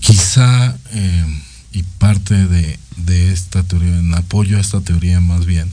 [0.00, 2.78] quizá, eh, y parte de,
[3.32, 5.70] esta teoría, en apoyo a esta teoría más bien,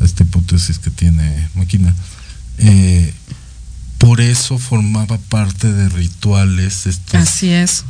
[0.00, 1.92] a esta hipótesis que tiene Máquina,
[3.98, 6.86] por eso formaba parte de rituales.
[7.12, 7.84] Así es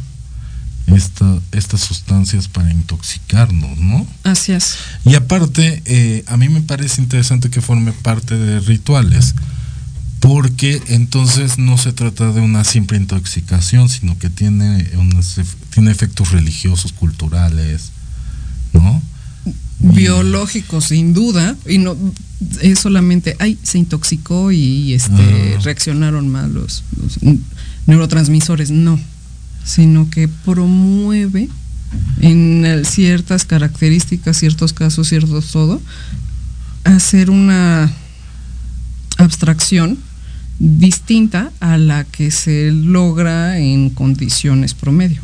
[0.87, 4.07] estas sustancias para intoxicarnos, ¿no?
[4.25, 4.77] Así es.
[5.05, 9.35] Y aparte, eh, a mí me parece interesante que forme parte de rituales,
[10.21, 14.88] porque entonces no se trata de una simple intoxicación, sino que tiene,
[15.71, 17.90] tiene efectos religiosos, culturales,
[18.73, 19.03] ¿no?
[19.79, 21.97] Biológicos, sin duda, y no
[22.61, 26.85] es solamente, ay, se intoxicó y este, reaccionaron mal los
[27.87, 28.99] neurotransmisores, no
[29.64, 31.48] sino que promueve
[32.20, 35.81] en ciertas características, ciertos casos, ciertos todo,
[36.85, 37.92] hacer una
[39.18, 39.98] abstracción
[40.59, 45.20] distinta a la que se logra en condiciones promedio.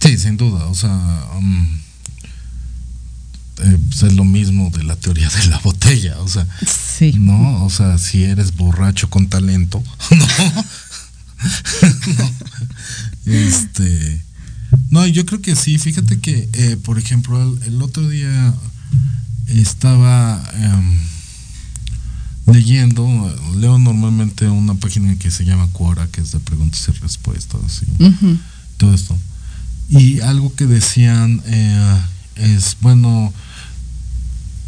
[0.00, 0.90] Sí, sin duda, o sea,
[1.36, 1.78] um,
[3.64, 7.14] eh, pues es lo mismo de la teoría de la botella, o sea, sí.
[7.18, 10.26] no, o sea, si eres borracho con talento, no,
[12.18, 12.30] no.
[13.26, 14.22] Este.
[14.90, 15.78] No, yo creo que sí.
[15.78, 18.54] Fíjate que, eh, por ejemplo, el, otro día
[19.46, 20.98] estaba em,
[22.54, 23.06] leyendo,
[23.56, 28.38] leo normalmente una página que se llama Quora, que es de preguntas y respuestas, y
[28.78, 29.18] todo esto.
[29.88, 32.00] Y algo que decían eh,
[32.36, 33.32] es, bueno,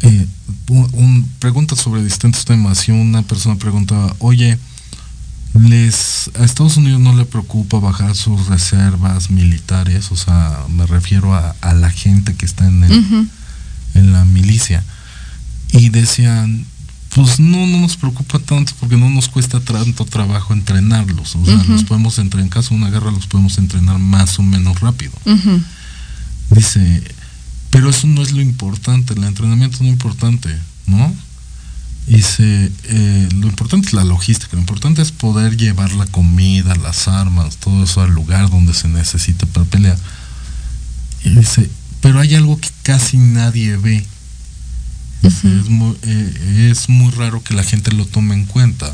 [0.01, 0.27] eh,
[0.69, 2.87] un, preguntas sobre distintos temas.
[2.87, 4.57] Y una persona preguntaba, oye,
[5.53, 11.33] les a Estados Unidos no le preocupa bajar sus reservas militares, o sea, me refiero
[11.35, 13.29] a, la gente que está en,
[13.93, 14.83] en la milicia.
[15.73, 16.65] Y decían,
[17.15, 21.35] pues no, no nos preocupa tanto porque no nos cuesta tanto trabajo entrenarlos.
[21.35, 24.43] O sea, los podemos entrenar, en caso de una guerra, los podemos entrenar más o
[24.43, 25.11] menos rápido.
[26.49, 27.03] Dice,
[27.69, 31.13] pero eso no es lo importante, el entrenamiento no es importante, ¿no?
[32.07, 37.07] Dice, eh, lo importante es la logística, lo importante es poder llevar la comida, las
[37.07, 39.97] armas, todo eso al lugar donde se necesita para pelear.
[41.23, 41.69] Y dice,
[42.01, 44.05] pero hay algo que casi nadie ve.
[45.23, 48.93] es, muy, eh, es muy raro que la gente lo tome en cuenta.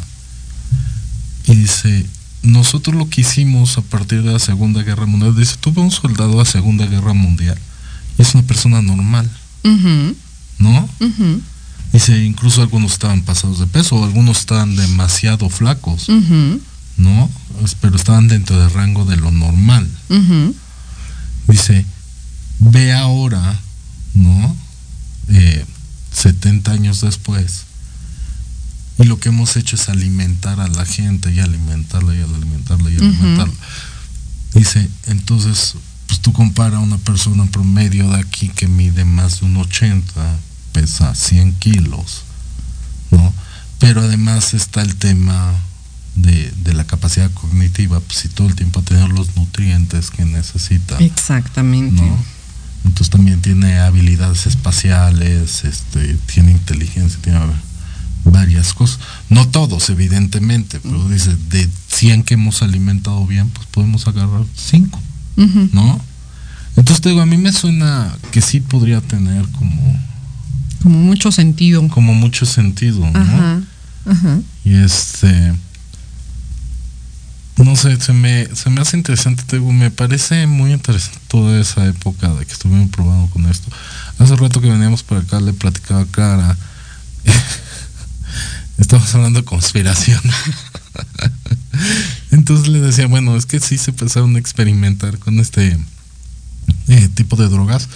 [1.48, 2.06] Y dice,
[2.44, 6.40] nosotros lo que hicimos a partir de la Segunda Guerra Mundial, dice, tuve un soldado
[6.42, 7.58] a Segunda Guerra Mundial
[8.18, 9.30] y es una persona normal,
[10.60, 10.90] ¿no?
[11.94, 16.08] Dice, incluso algunos estaban pasados de peso, algunos estaban demasiado flacos,
[16.98, 17.30] ¿no?
[17.82, 19.90] Pero estaban dentro del rango de lo normal.
[21.48, 21.86] Dice,
[22.60, 23.60] ve ahora,
[24.14, 24.56] ¿no?
[26.12, 27.64] 70 eh, años después.
[29.00, 32.98] Y lo que hemos hecho es alimentar a la gente y alimentarla y alimentarla y
[32.98, 33.54] alimentarla.
[34.54, 35.76] Dice, entonces,
[36.08, 40.40] pues tú compara a una persona promedio de aquí que mide más de un 80,
[40.78, 42.22] pesa 100 kilos,
[43.10, 43.34] ¿no?
[43.80, 45.56] Pero además está el tema
[46.16, 50.98] de, la capacidad cognitiva, pues si todo el tiempo tener los nutrientes que necesita.
[51.00, 52.04] Exactamente.
[52.86, 57.40] Entonces también tiene habilidades espaciales, este, tiene inteligencia, tiene
[58.24, 59.00] varias cosas.
[59.30, 65.02] No todos, evidentemente, pero dice, de 100 que hemos alimentado bien, pues podemos agarrar 5,
[65.74, 66.00] ¿no?
[66.76, 70.08] Entonces te digo, a mí me suena que sí podría tener como...
[70.88, 71.86] Como mucho sentido.
[71.90, 73.20] Como mucho sentido, ¿no?
[73.20, 73.62] Ajá,
[74.06, 74.40] ajá.
[74.64, 75.54] Y este
[77.58, 81.60] no sé, se me, se me hace interesante, te digo, me parece muy interesante toda
[81.60, 83.68] esa época de que estuvimos probando con esto.
[84.18, 86.58] Hace rato que veníamos por acá, le platicaba a Cara,
[88.78, 90.22] estamos hablando de conspiración.
[92.32, 95.78] Entonces le decía, bueno, es que sí se empezaron a experimentar con este
[96.88, 97.90] eh, tipo de drogas.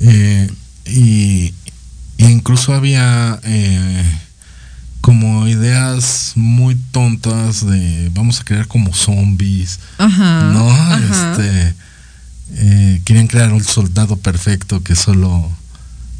[0.00, 0.50] Eh,
[0.84, 1.54] y,
[2.18, 3.40] incluso había...
[3.44, 4.04] Eh,
[5.00, 10.96] como ideas muy tontas de vamos a crear como zombies, ajá, ¿no?
[10.96, 11.74] Este
[12.52, 15.50] eh, querían crear un soldado perfecto que solo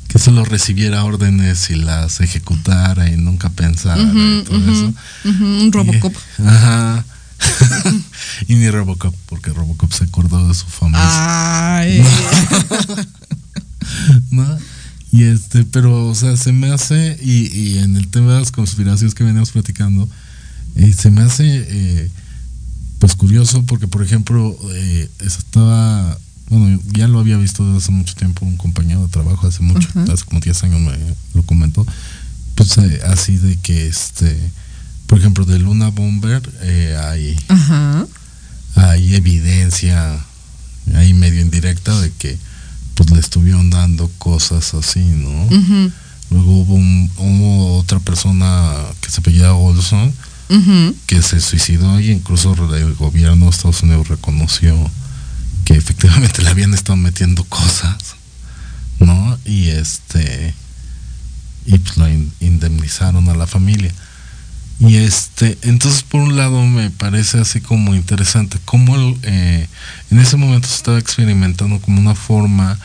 [0.09, 4.95] que solo recibiera órdenes y las ejecutara y nunca pensara y todo eso.
[5.25, 6.15] un Robocop.
[6.47, 7.05] ajá.
[8.49, 11.77] y ni Robocop, porque Robocop se acordó de su familia.
[11.79, 12.03] Ay.
[14.31, 14.59] ¿No?
[15.11, 19.15] Y este, pero, o sea, se me hace, y, en el tema de las conspiraciones
[19.15, 20.09] que veníamos platicando,
[20.77, 22.11] eh, se me hace, eh,
[22.99, 26.19] pues curioso, porque por ejemplo, eh, estaba,
[26.51, 29.89] bueno, ya lo había visto desde hace mucho tiempo, un compañero de trabajo, hace mucho,
[30.13, 30.99] hace como 10 años me
[31.35, 31.87] lo comentó,
[32.55, 34.37] pues así de que, este,
[35.07, 36.43] por ejemplo, de Luna Bomber
[37.03, 37.35] hay,
[38.75, 40.23] hay evidencia,
[40.95, 42.37] hay medio indirecta de que
[42.99, 45.49] pues le estuvieron dando cosas así, ¿no?
[46.31, 50.13] Luego hubo, otra persona que se apellida Olson,
[51.07, 54.75] que se suicidó y incluso el gobierno de Estados Unidos reconoció
[55.65, 58.17] que efectivamente le habían estado metiendo cosas,
[58.99, 59.39] ¿no?
[59.45, 60.53] Y este
[61.67, 62.09] y pues lo
[62.41, 63.95] indemnizaron a la familia.
[64.81, 69.67] Y este, entonces por un lado me parece así como interesante cómo eh,
[70.11, 72.79] en ese momento se estaba experimentando como una forma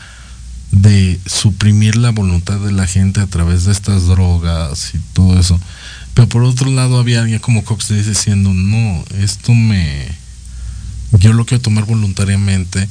[0.72, 5.60] de suprimir la voluntad de la gente a través de estas drogas y todo eso.
[6.14, 10.08] Pero por otro lado había alguien como Cox diciendo, no, esto me...
[11.18, 12.88] Yo lo quiero tomar voluntariamente,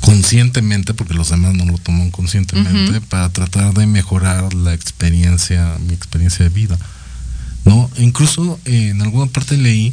[0.00, 5.92] conscientemente, porque los demás no lo toman conscientemente, para tratar de mejorar la experiencia, mi
[5.92, 6.78] experiencia de vida.
[7.64, 7.90] ¿No?
[7.98, 9.92] incluso eh, en alguna parte leí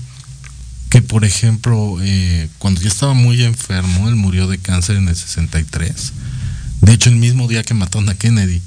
[0.90, 5.16] que, por ejemplo, eh, cuando ya estaba muy enfermo, él murió de cáncer en el
[5.16, 6.12] 63.
[6.82, 8.62] De hecho, el mismo día que mató a Kennedy,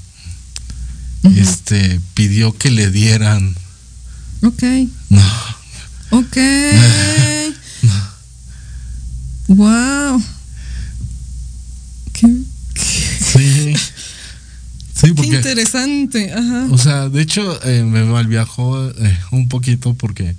[1.37, 3.55] este, pidió que le dieran.
[4.43, 4.63] Ok.
[5.11, 5.23] No.
[6.11, 6.37] Ok.
[9.47, 10.23] Wow.
[12.15, 12.27] ¿Qué?
[12.75, 13.74] Sí.
[14.95, 16.69] Sí, porque, Qué interesante, ajá.
[16.71, 20.37] O sea, de hecho eh, me malviajó eh, un poquito porque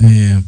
[0.00, 0.42] eh,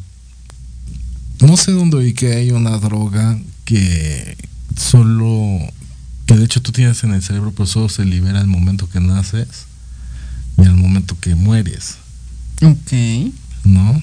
[1.41, 4.37] no sé dónde vi que hay una droga que
[4.77, 5.59] solo,
[6.27, 9.01] que de hecho tú tienes en el cerebro, pero solo se libera al momento que
[9.01, 9.67] naces
[10.57, 11.97] y al momento que mueres.
[12.63, 13.33] Ok.
[13.65, 14.03] ¿No?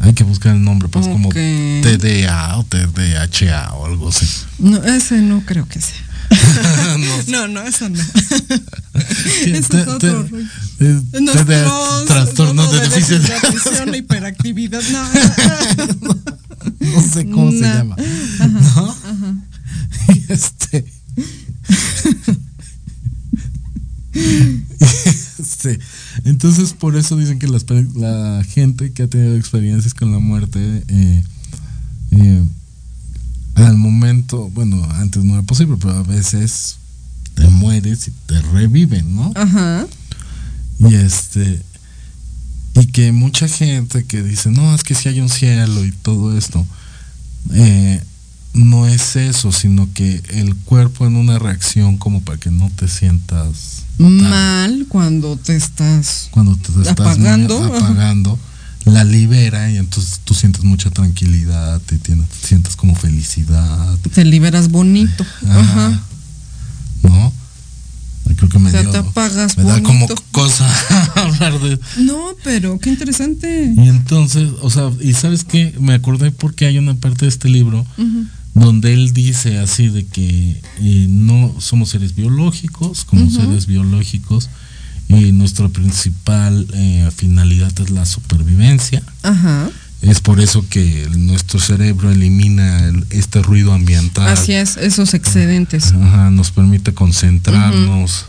[0.00, 4.26] Hay que buscar el nombre, pues como TDA o TDHA o algo así.
[4.58, 6.04] No, ese no creo que sea.
[7.28, 8.00] no, no, eso no.
[8.00, 10.46] Ese es otro rollo.
[12.06, 13.18] trastornos de déficit.
[13.18, 14.82] de atención e hiperactividad.
[14.90, 15.02] No,
[16.80, 17.74] no sé cómo se No.
[17.74, 17.96] llama.
[18.74, 18.96] ¿No?
[20.14, 20.84] Y este.
[25.38, 25.78] este,
[26.24, 30.58] Entonces, por eso dicen que las la gente que ha tenido experiencias con la muerte,
[30.88, 31.24] eh,
[32.12, 32.44] eh,
[33.56, 36.76] al momento, bueno, antes no era posible, pero a veces
[37.34, 39.32] te mueres y te reviven, ¿no?
[39.34, 39.86] Ajá.
[40.78, 41.62] Y este.
[42.74, 46.36] Y que mucha gente que dice, no, es que si hay un cielo y todo
[46.36, 46.66] esto,
[47.52, 48.02] eh,
[48.52, 52.88] no es eso, sino que el cuerpo en una reacción como para que no te
[52.88, 56.28] sientas Mal cuando te estás.
[56.30, 58.38] cuando te estás apagando,
[58.86, 63.98] la libera y entonces tú sientes mucha tranquilidad, te tienes- sientes como felicidad.
[64.14, 65.24] Te liberas bonito.
[65.48, 65.60] Ajá.
[65.60, 66.02] Ajá.
[67.02, 67.32] ¿No?
[68.36, 70.68] Creo que me O sea, dio- te apagas me da como cosa
[71.14, 73.72] hablar de No, pero qué interesante.
[73.76, 77.48] Y entonces, o sea, y sabes qué, me acordé porque hay una parte de este
[77.48, 77.86] libro
[78.52, 84.48] donde él dice así de que eh, no somos seres biológicos, como seres biológicos,
[85.08, 89.02] y nuestra principal eh, finalidad es la supervivencia.
[89.22, 89.70] Ajá.
[90.02, 94.28] Es por eso que nuestro cerebro elimina el- este ruido ambiental.
[94.28, 95.92] Así es, esos excedentes.
[95.92, 98.26] Ajá, nos permite concentrarnos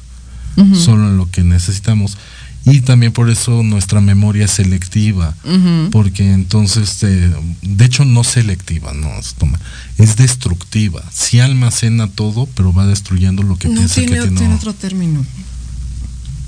[0.73, 2.17] solo en lo que necesitamos.
[2.65, 5.33] Y también por eso nuestra memoria es selectiva.
[5.45, 5.89] Ujú.
[5.91, 9.59] Porque entonces, eh, de hecho no selectiva, no, es, toma,
[9.97, 11.01] es destructiva.
[11.13, 14.55] Sí almacena todo, pero va destruyendo lo que No piensa tiene, que, tiene no.
[14.55, 15.25] otro término.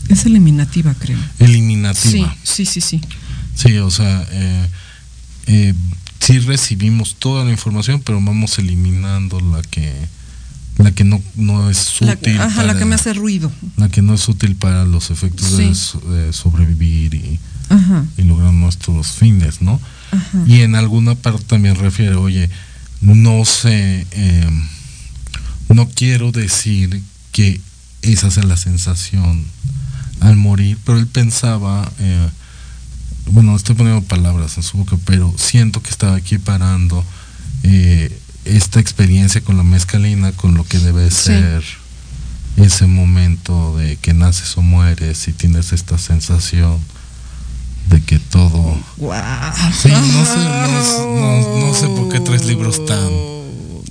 [0.09, 1.17] Es eliminativa, creo.
[1.39, 2.35] Eliminativa.
[2.43, 3.01] sí, sí, sí.
[3.55, 4.67] Sí, o sea, eh,
[5.47, 5.73] eh,
[6.19, 9.93] sí recibimos toda la información, pero vamos eliminando la que
[10.77, 12.39] la que no, no es La, útil.
[12.39, 13.51] ajá, la para- que me hace ruido.
[13.75, 15.75] la que no es útil para los efectos de, Sí.
[15.75, 19.79] so- de sobrevivir y, Ajá, y lograr nuestros fines, ¿no?
[20.11, 20.43] ajá.
[20.47, 22.49] Y en alguna parte también refiere, oye,
[23.01, 24.49] no sé, eh,
[25.67, 27.01] no quiero decir
[27.33, 27.59] que
[28.01, 29.43] esa sea la sensación
[30.19, 32.29] al morir, pero él pensaba, eh,
[33.31, 37.03] bueno, estoy poniendo palabras en su boca, pero siento que estaba equiparando
[37.63, 41.17] eh, esta experiencia con la mezcalina con lo que debe Sí.
[41.23, 41.63] ser
[42.57, 46.77] ese momento de que naces o mueres y tienes esta sensación
[47.89, 48.77] de que todo.
[49.81, 53.09] Sí, no sé, no, no- no sé por qué tres libros tan,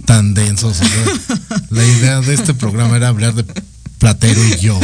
[0.04, 0.80] tan densos.
[0.80, 0.88] o sea,
[1.70, 3.44] la idea de este programa era hablar de
[3.98, 4.78] Platero y yo.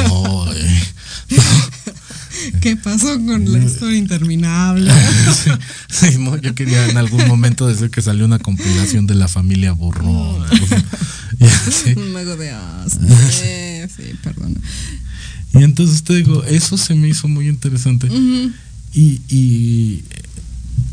[2.61, 4.91] ¿Qué pasó con la historia interminable?
[5.35, 5.51] Sí,
[6.13, 9.73] sí, no, yo quería en algún momento decir que salió una compilación de la familia
[9.73, 10.43] Borrón.
[10.43, 10.85] o sea,
[11.39, 11.93] y así.
[11.97, 12.93] Un mago de Oz.
[12.93, 14.57] Sí, perdón.
[15.55, 18.09] Y entonces te digo, eso se me hizo muy interesante.
[18.93, 20.03] Y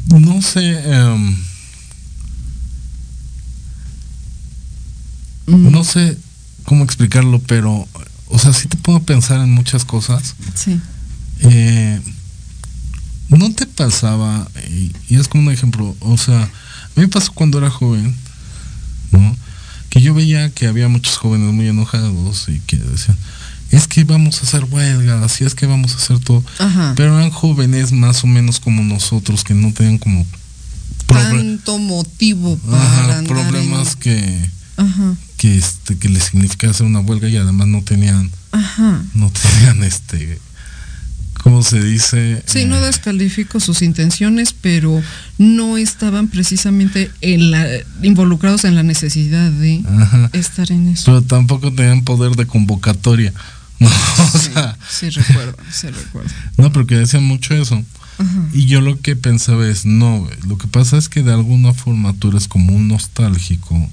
[0.10, 1.36] no sé, em,
[5.48, 6.18] Mm, no sé
[6.66, 7.88] cómo explicarlo, pero,
[8.32, 10.36] o sea, sí te puedo pensar en muchas cosas.
[10.56, 10.80] Sí.
[11.42, 12.00] Eh,
[13.30, 16.46] ¿No te pasaba, y, y es como un ejemplo, o sea, a
[16.96, 18.14] mí me pasó cuando era joven,
[19.12, 19.38] ¿no?
[19.90, 23.18] Que yo veía que había muchos jóvenes muy enojados y que decían,
[23.72, 26.44] es que vamos a hacer huelgas, y es que vamos a hacer todo.
[26.60, 26.94] Ajá.
[26.98, 30.26] Pero eran jóvenes más o menos como nosotros, que no tenían como
[31.08, 34.50] Tanto motivo para ajá, andar problemas en- que,
[34.82, 35.16] Ajá.
[35.38, 39.02] que, este, que les significaba hacer una huelga y además no tenían, Ajá.
[39.14, 40.40] no tenían este,
[41.44, 42.44] ¿cómo se dice?
[42.46, 45.02] Sí, no Eh, descalifico sus intenciones, pero
[45.38, 47.66] no estaban precisamente en la,
[48.04, 50.30] involucrados en la necesidad de Ajá.
[50.34, 51.06] estar en eso.
[51.06, 53.34] Pero tampoco tenían poder de convocatoria.
[53.82, 56.30] No, o Sí, sea, sí recuerdo, sí recuerdo.
[56.58, 57.84] no, porque decían mucho eso.
[58.20, 58.48] Ajá.
[58.54, 62.14] Y yo lo que pensaba es, no, lo que pasa es que de alguna forma
[62.14, 63.90] tú eres como un nostálgico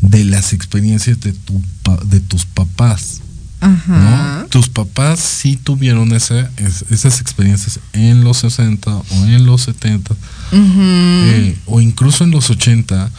[0.00, 1.60] de las experiencias de, tu,
[2.06, 3.20] de tus papás.
[3.60, 3.66] ¿no?
[3.66, 4.46] Ajá.
[4.50, 10.14] Tus papás sí tuvieron esas experiencias en los 60 o en los 70
[10.52, 10.80] Ujú.
[10.80, 13.10] eh, o incluso en los 80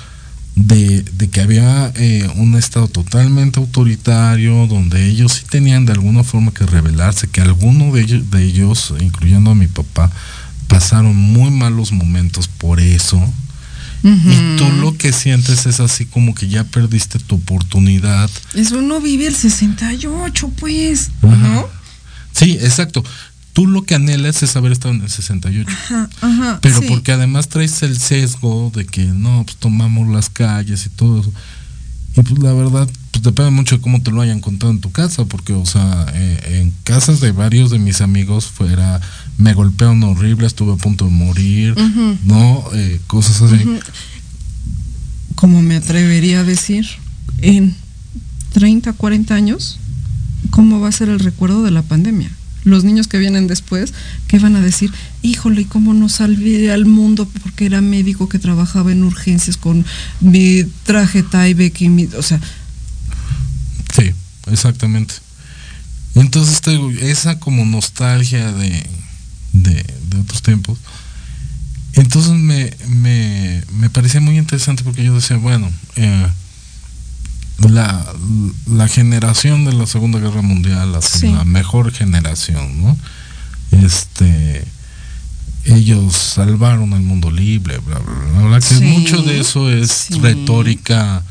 [0.56, 6.24] de, de que había eh, un estado totalmente autoritario donde ellos sí tenían de alguna
[6.24, 10.12] forma que rebelarse, que alguno de ellos, de ellos incluyendo a mi papá,
[10.68, 13.22] pasaron muy malos momentos por eso.
[14.04, 18.30] Y tú lo que sientes es así como que ya perdiste tu oportunidad.
[18.54, 21.12] Eso no vive el 68, pues.
[21.22, 21.36] Ajá.
[21.36, 21.68] ¿No?
[22.32, 23.04] Sí, exacto.
[23.54, 25.70] Tú lo que anhelas es haber estado en el 68.
[25.70, 26.60] Ajá, ajá.
[26.62, 26.86] Pero sí.
[26.88, 31.34] porque además traes el sesgo de que no, pues tomamos las calles y todo eso.
[32.20, 34.80] Y pues la verdad, pues pues depende mucho de cómo te lo hayan contado en
[34.80, 39.02] tu casa, porque, o sea, eh, en casas de varios de mis amigos fuera,
[39.38, 41.76] me golpearon horrible, estuve a punto de morir,
[42.24, 42.64] ¿no?
[42.74, 43.66] Eh, cosas así.
[45.36, 46.88] Como me atrevería a decir,
[47.40, 47.76] en
[48.54, 49.80] 30, 40 años,
[50.50, 52.32] ¿cómo va a ser el recuerdo de la pandemia?
[52.64, 53.94] Los niños que vienen después,
[54.28, 54.92] ¿qué van a decir?
[55.22, 59.86] Híjole, ¿y cómo no salvé al mundo porque era médico que trabajaba en urgencias con
[60.20, 62.06] mi traje Tyvek y mi...
[62.06, 62.40] O sea...
[63.96, 64.12] Sí,
[64.52, 65.16] exactamente.
[66.16, 66.62] Entonces,
[67.02, 68.86] esa como nostalgia de,
[69.54, 69.86] de,
[70.20, 70.78] otros tiempos,
[71.94, 76.28] entonces me, me, me, parecía muy interesante porque yo decía, bueno, eh,
[77.68, 78.06] la,
[78.68, 82.98] la generación de la Segunda Guerra Mundial, la, mejor generación, ¿no?
[83.84, 84.64] Este,
[85.66, 91.24] ellos salvaron el mundo libre, bla, bla, bla, que mucho de eso es retórica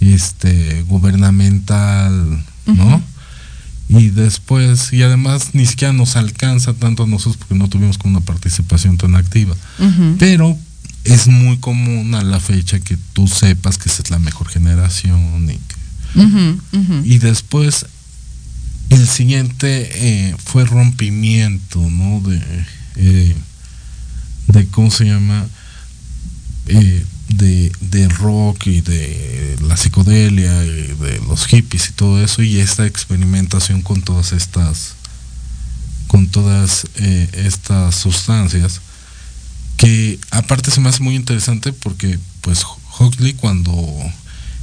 [0.00, 3.02] este, gubernamental, ¿no?
[3.88, 8.16] Y después, y además ni siquiera nos alcanza tanto a nosotros porque no tuvimos como
[8.16, 9.54] una participación tan activa.
[10.18, 10.58] Pero
[11.06, 15.50] es muy común a la fecha que tú sepas que esa es la mejor generación
[15.50, 15.58] y,
[17.04, 17.86] y después
[18.90, 22.20] el siguiente eh, fue rompimiento, ¿no?
[22.20, 22.40] De,
[22.96, 23.36] eh,
[24.48, 25.46] de ¿cómo se llama?
[26.68, 32.42] Eh, de, de, rock y de la psicodelia y de los hippies y todo eso
[32.42, 34.94] y esta experimentación con todas estas
[36.06, 38.80] con todas estas sustancias
[39.76, 42.64] que aparte se me hace muy interesante porque pues
[42.98, 43.72] Huxley cuando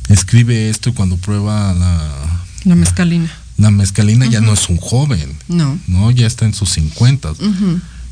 [0.09, 2.45] escribe esto y cuando prueba la...
[2.63, 3.31] La mezcalina.
[3.57, 5.37] La, mezcalina ya no es un joven.
[5.47, 5.77] No.
[5.87, 7.33] No, ya está en sus 50.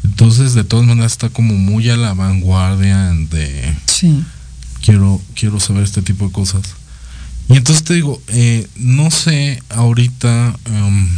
[0.04, 3.76] Entonces, de todas maneras, está como muy a la vanguardia de...
[3.88, 4.24] Sí.
[4.82, 6.62] Quiero, quiero saber este tipo de cosas.
[7.49, 10.56] Y entonces te digo, eh, no sé ahorita...
[10.66, 11.10] Em,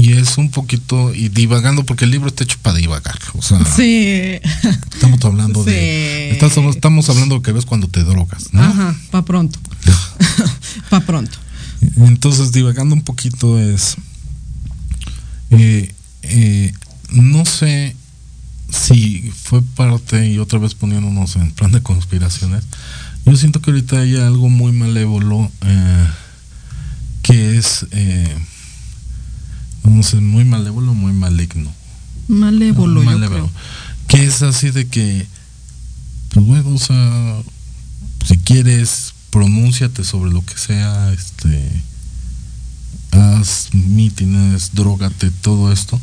[0.00, 3.64] y es un poquito y divagando porque el libro está hecho para divagar o sea
[3.64, 4.40] sí.
[4.92, 8.62] estamos hablando de estamos, estamos hablando que ves cuando te drogas ¿no?
[8.62, 9.58] ajá para pronto.
[10.90, 11.38] Para pronto.
[11.96, 13.96] Entonces divagando un poquito es
[15.50, 16.72] eh, eh,
[17.10, 17.96] no sé
[18.70, 22.64] si fue parte y otra vez poniéndonos en plan de conspiraciones
[23.24, 26.06] yo siento que ahorita hay algo muy malévolo eh,
[27.22, 27.86] que es
[29.90, 31.72] no sé, muy malévolo, muy maligno.
[32.28, 33.50] Malévolo, malévolo.
[34.08, 35.26] Que es así de que,
[36.32, 37.36] pues bueno, o sea,
[38.24, 41.70] si quieres, pronúnciate sobre lo que sea, este,
[43.12, 46.00] haz mítines, drogate, todo esto.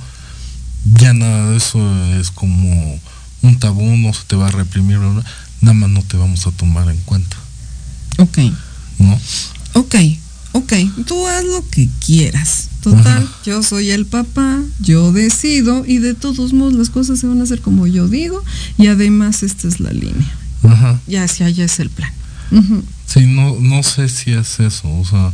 [0.86, 1.80] Ya nada de eso
[2.20, 3.00] es como
[3.42, 5.00] un tabú, no se te va a reprimir,
[5.62, 7.38] nada más no te vamos a tomar en cuenta.
[8.18, 8.38] Ok.
[9.00, 9.20] ¿No?
[9.74, 9.96] Ok,
[10.54, 10.74] ok,
[11.06, 12.70] tú haz lo que quieras.
[12.82, 17.40] Total, yo soy el papá, yo decido y de todos modos las cosas se van
[17.40, 18.44] a hacer como yo digo
[18.78, 20.36] y además esta es la línea.
[20.64, 21.00] Ajá.
[21.08, 22.12] Ya hacia allá es el plan.
[23.08, 25.32] Sí, no, no sé si es eso, o sea,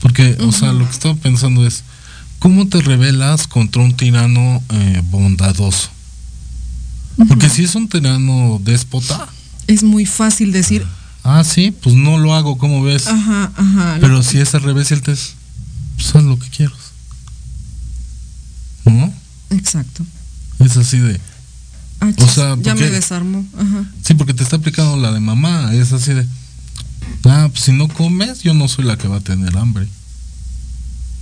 [0.00, 1.82] porque, o sea, lo que estaba pensando es,
[2.38, 5.90] ¿cómo te rebelas contra un tirano eh, bondadoso?
[7.28, 9.28] Porque si es un tirano déspota.
[9.66, 10.86] Es muy fácil decir,
[11.24, 13.06] Ah, sí, pues no lo hago, ¿cómo ves?
[13.06, 13.98] Ajá, ajá.
[14.00, 15.34] Pero si es al revés, el test,
[15.96, 16.78] pues haz lo que quieras.
[18.84, 19.12] ¿No?
[19.50, 20.04] Exacto.
[20.58, 21.20] Es así de.
[22.00, 23.44] Ah, o sea, ya me desarmó.
[23.56, 23.84] Ajá.
[24.02, 25.72] Sí, porque te está aplicando la de mamá.
[25.74, 26.26] Es así de.
[27.24, 29.86] Ah, pues si no comes, yo no soy la que va a tener hambre.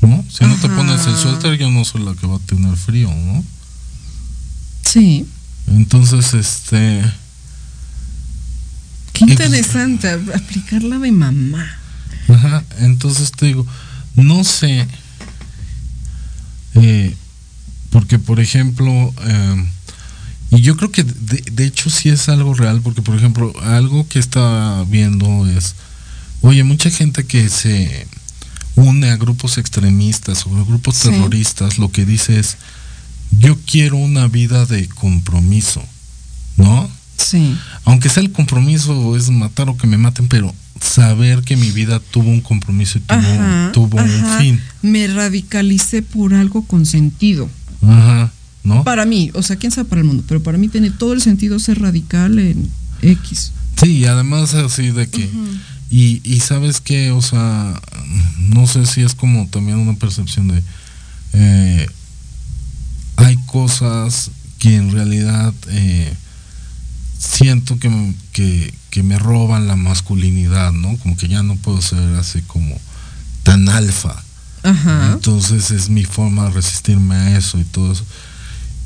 [0.01, 0.24] ¿No?
[0.30, 3.11] Si no te pones el suéter, yo no soy la que va a tener frío,
[3.14, 3.44] ¿no?
[4.82, 5.26] Sí.
[5.66, 7.05] Entonces, este
[9.27, 11.66] Qué interesante, aplicarla de mamá.
[12.29, 13.66] Ajá, entonces te digo,
[14.16, 14.87] no sé,
[16.75, 17.14] eh,
[17.91, 19.66] porque por ejemplo, eh,
[20.53, 24.09] y yo creo que de, de, hecho sí es algo real, porque por ejemplo, algo
[24.09, 25.75] que está viendo es,
[26.41, 28.07] oye, mucha gente que se
[28.77, 32.57] une a grupos extremistas o a grupos terroristas, lo que dice es,
[33.33, 35.85] yo quiero una vida de compromiso,
[36.57, 36.91] ¿no?
[37.21, 37.57] Sí.
[37.85, 42.01] Aunque sea el compromiso es matar o que me maten, pero saber que mi vida
[42.01, 43.03] tuvo un compromiso y
[43.73, 44.61] tuvo, un fin.
[44.83, 47.49] Me radicalicé por algo con sentido.
[47.83, 48.33] Ajá.
[48.62, 48.85] ¿No?
[48.85, 51.23] Para mí, o sea, quién sabe para el mundo, pero para mí tiene todo el
[51.23, 52.71] sentido ser radical en
[53.03, 53.53] X.
[53.77, 55.31] Sí, y además así de que...
[55.91, 57.81] y, y sabes que, o sea,
[58.39, 60.62] no sé si es como también una percepción de...
[61.33, 61.87] Eh,
[63.16, 65.55] hay cosas que en realidad...
[65.68, 66.14] Eh,
[67.21, 70.97] siento que, que me roban la masculinidad, ¿no?
[70.99, 72.77] Como que ya no puedo ser así como
[73.43, 74.16] tan alfa.
[74.62, 75.12] Ajá.
[75.12, 78.05] Entonces es mi forma de resistirme a eso y todo eso.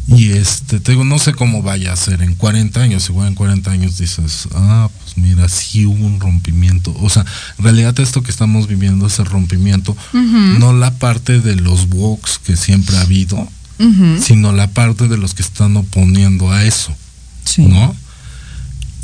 [0.07, 3.09] Y este, te digo, no sé cómo vaya a ser en 40 años.
[3.09, 6.95] Igual en 40 años dices, ah, pues mira, sí hubo un rompimiento.
[7.01, 7.25] O sea,
[7.59, 12.39] en realidad esto que estamos viviendo es el rompimiento, no la parte de los walks
[12.45, 13.49] que siempre ha habido,
[14.21, 16.95] sino la parte de los que están oponiendo a eso,
[17.45, 17.63] Sí.
[17.63, 17.97] ¿no?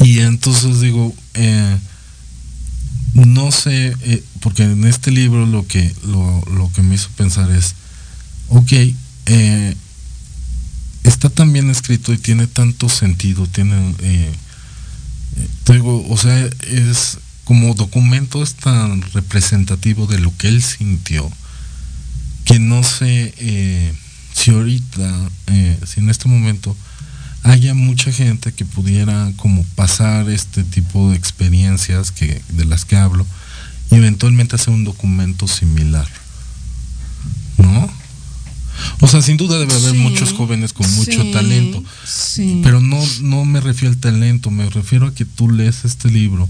[0.01, 1.78] Y entonces digo, eh,
[3.12, 7.51] no sé, eh, porque en este libro lo que, lo, lo que me hizo pensar
[7.51, 7.74] es,
[8.48, 8.72] ok,
[9.26, 9.76] eh,
[11.05, 13.94] está tan bien escrito y tiene tanto sentido, tiene,
[15.66, 21.30] digo, o sea, es como documento es tan representativo de lo que él sintió,
[22.46, 23.94] que no sé
[24.34, 25.30] si ahorita,
[25.86, 26.74] si en este momento
[27.43, 32.97] haya mucha gente que pudiera como pasar este tipo de experiencias que, de las que
[32.97, 33.26] hablo
[33.91, 36.07] y eventualmente hacer un documento similar.
[37.59, 37.88] ¿No?
[39.01, 42.61] O sea, sin duda debe haber Sí, muchos jóvenes con mucho sí, talento, Sí.
[42.62, 46.49] pero no, no me refiero al talento, me refiero a que tú lees este libro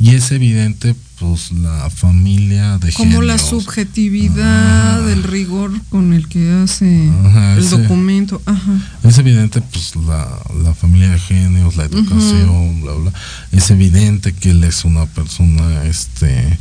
[0.00, 5.12] y es evidente pues la familia de como la subjetividad, Ah.
[5.12, 8.40] el rigor con el que hace Ajá, el ese- documento.
[8.46, 8.78] Ajá.
[9.02, 10.28] Es evidente, pues, la,
[10.62, 13.12] la familia de genios, la educación, bla, bla.
[13.52, 16.58] Es evidente que él es una persona, este,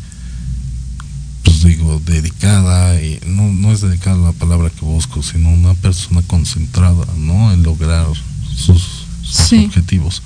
[1.43, 6.21] pues digo, dedicada, y no, no es dedicada la palabra que busco, sino una persona
[6.23, 7.53] concentrada, ¿no?
[7.53, 8.07] En lograr
[8.55, 9.65] sus, sus Sí.
[9.65, 10.21] objetivos.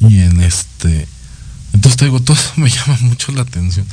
[0.00, 1.08] Y en este,
[1.74, 3.86] entonces te digo, todo eso me llama mucho la atención.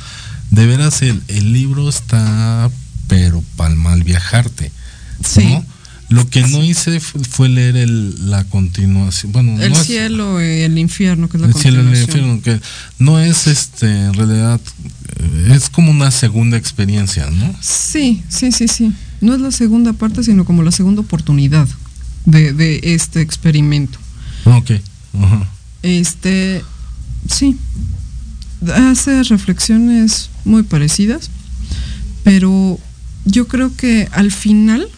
[0.50, 2.70] De veras, el, el libro está,
[3.08, 4.70] pero para mal viajarte.
[5.24, 5.58] Sí.
[6.08, 9.32] Lo que no hice fu- fue leer el, la continuación.
[9.32, 12.02] Bueno, El no es- cielo y el infierno, que es la el cielo y el
[12.02, 12.60] infierno, que
[12.98, 14.60] no es este, en realidad,
[15.20, 17.54] eh, es como una segunda experiencia, ¿no?
[17.62, 18.92] Sí, sí, sí, sí.
[19.22, 21.66] No es la segunda parte, sino como la segunda oportunidad
[22.26, 23.98] de, de este experimento.
[24.44, 24.72] Ok.
[25.18, 25.48] Ajá.
[25.82, 26.62] Este,
[27.28, 27.56] sí,
[28.74, 31.30] hace reflexiones muy parecidas,
[32.24, 32.78] pero
[33.24, 34.88] yo creo que al final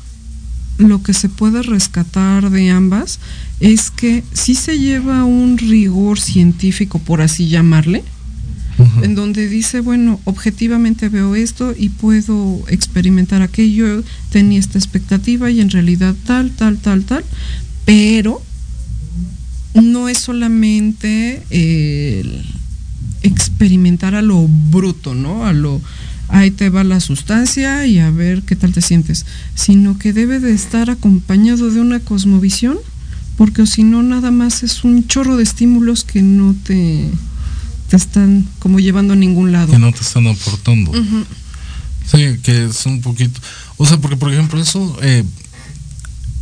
[0.78, 3.20] lo que se puede rescatar de ambas
[3.60, 8.02] es que sí se lleva un rigor científico, por así llamarle,
[9.02, 15.60] en donde dice, bueno, objetivamente veo esto y puedo experimentar aquello, tenía esta expectativa y
[15.60, 17.24] en realidad tal, tal, tal, tal,
[17.84, 18.42] pero
[19.74, 22.44] no es solamente el
[23.22, 25.46] experimentar a lo bruto, ¿no?
[25.46, 25.80] A lo
[26.28, 30.40] ahí te va la sustancia y a ver qué tal te sientes, sino que debe
[30.40, 32.78] de estar acompañado de una cosmovisión,
[33.36, 37.10] porque o si no nada más es un chorro de estímulos que no te
[37.88, 39.72] te están como llevando a ningún lado.
[39.72, 40.92] Que no te están aportando.
[42.06, 43.40] Sí, que es un poquito.
[43.76, 45.24] O sea, porque por ejemplo, eso eh,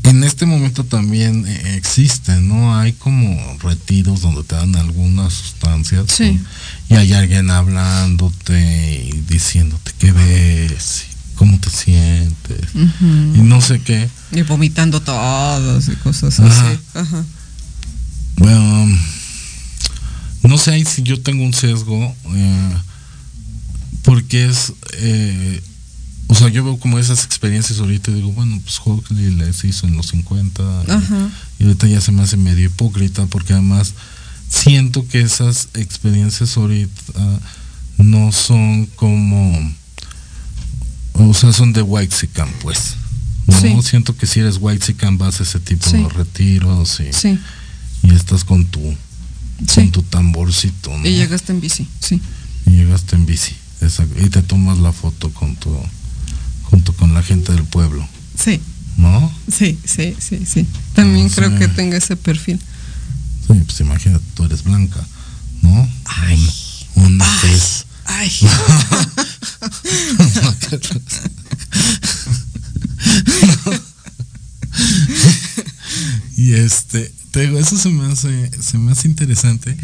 [0.05, 2.77] en este momento también eh, existe, ¿no?
[2.77, 6.07] Hay como retiros donde te dan algunas sustancias.
[6.09, 6.33] Sí.
[6.33, 6.97] ¿no?
[6.97, 13.81] Y hay alguien hablándote y diciéndote qué ves, y cómo te sientes, y no sé
[13.81, 14.09] qué.
[14.33, 16.71] Y vomitando todos y cosas Ajá.
[16.71, 16.79] así.
[16.95, 17.25] Ajá.
[18.37, 18.99] Bueno,
[20.43, 22.75] no sé si yo tengo un sesgo, eh,
[24.03, 25.63] porque es, eh,
[26.29, 29.87] o sea, yo veo como esas experiencias ahorita y digo, bueno, pues Huxley les hizo
[29.87, 31.31] en los 50 y, Ajá.
[31.59, 33.93] y ahorita ya se me hace medio hipócrita porque además
[34.49, 37.41] siento que esas experiencias ahorita
[37.99, 39.73] no son como,
[41.15, 42.15] o sea, son de white
[42.63, 42.95] pues.
[43.47, 43.77] No, Sí.
[43.83, 45.99] siento que si eres white vas a ese tipo Sí.
[45.99, 47.39] de retiros y, Sí,
[48.05, 48.81] y estás con tu
[49.75, 51.07] con tu tamborcito, ¿no?
[51.07, 52.21] Y llegaste en bici, sí.
[52.67, 55.71] Y llegaste en bici, exacto, y te tomas la foto con tu
[56.73, 58.05] junto con la gente del pueblo,
[58.37, 58.61] Sí,
[58.97, 59.31] ¿no?
[59.47, 60.67] sí, sí, sí, sí.
[60.95, 61.59] También No creo sé.
[61.59, 62.59] que tenga ese perfil.
[63.47, 65.05] Sí, pues imagínate, tú eres blanca,
[65.61, 65.71] ¿no?
[65.71, 65.89] Una,
[67.07, 67.85] una tez.
[68.07, 68.33] Ay.
[76.37, 79.77] y este, te digo, eso se me hace, se me hace interesante.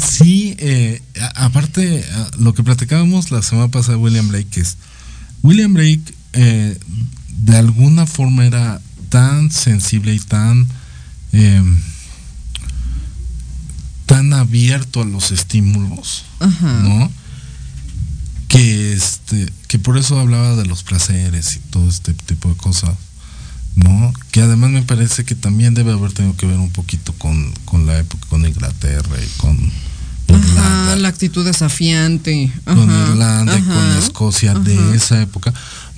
[0.00, 1.02] Sí, eh,
[1.34, 2.04] aparte,
[2.38, 4.76] lo que platicábamos la semana pasada William Blake es,
[5.42, 6.78] William Blake eh,
[7.28, 10.66] de alguna forma era tan sensible y tan,
[11.32, 11.62] eh,
[14.06, 16.80] tan abierto a los estímulos, Ajá.
[16.82, 17.10] ¿no?
[18.48, 22.96] Que este, que por eso hablaba de los placeres y todo este tipo de cosas
[23.78, 24.12] ¿no?
[24.32, 27.86] Que además me parece que también debe haber tenido que ver un poquito con, con
[27.86, 29.56] la época, con Inglaterra y con
[30.28, 30.96] Irlanda.
[30.96, 32.52] la actitud desafiante.
[32.64, 35.52] con Irlanda y con Escocia de esa época.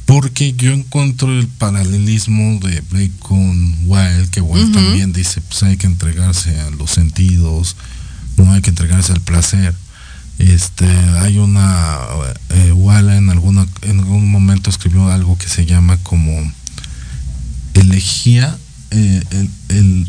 [0.07, 5.76] Porque yo encuentro el paralelismo de Blake con Wilde, que Wilde también dice, pues hay
[5.76, 7.76] que entregarse a los sentidos,
[8.37, 9.72] no hay que entregarse al placer.
[10.39, 10.87] Este,
[11.20, 11.99] hay una,
[12.49, 16.53] eh, Wilde en, alguna, en algún momento escribió algo que se llama como
[17.74, 18.59] elegía
[18.91, 19.22] eh,
[19.68, 20.09] el,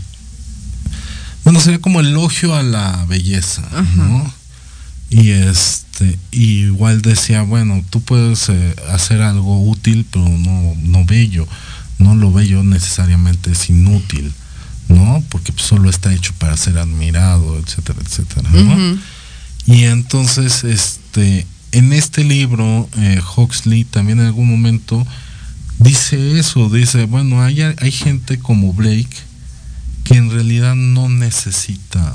[1.43, 3.63] bueno sería como elogio a la belleza
[3.95, 4.33] ¿no?
[5.09, 11.47] y este igual decía bueno tú puedes eh, hacer algo útil pero no no bello
[11.99, 14.33] no lo bello necesariamente es inútil
[14.87, 18.99] no porque solo está hecho para ser admirado etcétera etcétera ¿no?
[19.65, 25.05] y entonces este en este libro eh, Huxley también en algún momento
[25.81, 29.09] dice eso, dice, bueno, hay, hay gente como Blake
[30.04, 32.14] que en realidad no necesita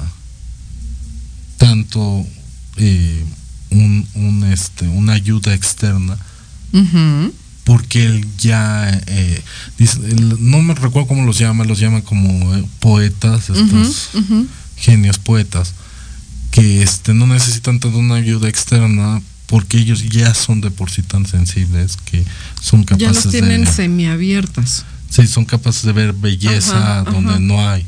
[1.56, 2.26] tanto
[2.76, 3.24] eh,
[3.70, 6.18] un, este, una ayuda externa.
[7.64, 9.42] Porque él ya, eh,
[9.78, 9.98] dice,
[10.38, 14.10] no me recuerdo cómo los llama, los llama como eh, poetas, estos
[14.76, 15.72] genios poetas,
[16.50, 21.02] que este, no necesitan tanto una ayuda externa porque ellos ya son de por sí
[21.02, 22.24] tan sensibles que
[22.60, 24.84] son capaces ya los tienen semiabiertas.
[25.10, 27.86] Sí, son capaces de ver belleza donde no hay.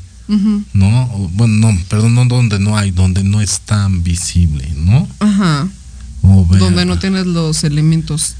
[0.75, 1.07] ¿No?
[1.33, 5.09] bueno, no, perdón, no donde no hay, donde no es tan visible, ¿no?
[5.21, 5.69] Ajá.
[6.23, 8.35] donde no tienes los elementos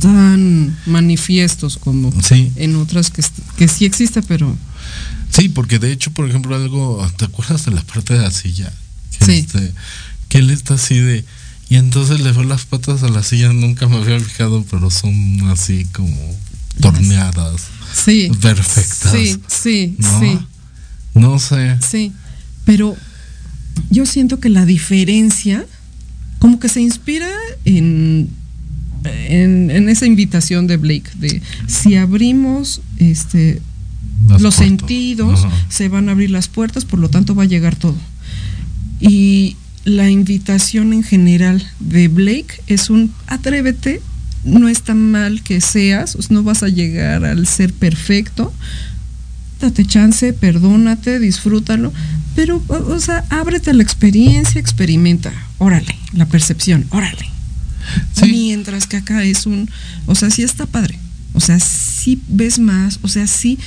[0.00, 3.24] tan manifiestos como en otras que,
[3.56, 4.56] que sí existe, pero...
[5.30, 8.72] Sí, porque de hecho, por ejemplo, algo, ¿te acuerdas de la parte de la silla?
[9.10, 9.32] sí.
[9.32, 9.72] Este,
[10.28, 11.24] que él está así de
[11.68, 15.48] y entonces le veo las patas a la silla, nunca me había fijado, pero son
[15.50, 16.16] así como
[16.80, 17.62] torneadas.
[17.94, 18.30] Sí.
[18.40, 19.12] Perfectas.
[19.12, 20.38] Sí, sí, sí.
[21.14, 21.78] No sé.
[21.80, 22.12] Sí,
[22.64, 22.96] pero
[23.90, 25.64] yo siento que la diferencia,
[26.38, 27.28] como que se inspira
[27.64, 28.28] en,
[29.04, 33.62] en, esa invitación de Blake, de si abrimos este
[34.40, 37.96] los sentidos, se van a abrir las puertas, por lo tanto va a llegar todo.
[39.00, 44.00] Y la invitación en general de Blake es un atrévete,
[44.44, 48.52] no está mal que seas, no vas a llegar al ser perfecto,
[49.60, 51.92] date chance, perdónate, disfrútalo,
[52.34, 57.30] pero, o sea, ábrete a la experiencia, experimenta, órale, la percepción, órale.
[58.22, 59.70] Mientras que acá es un,
[60.06, 60.98] o sea, sí está padre,
[61.34, 63.58] o sea, sí ves más, o sea, sí,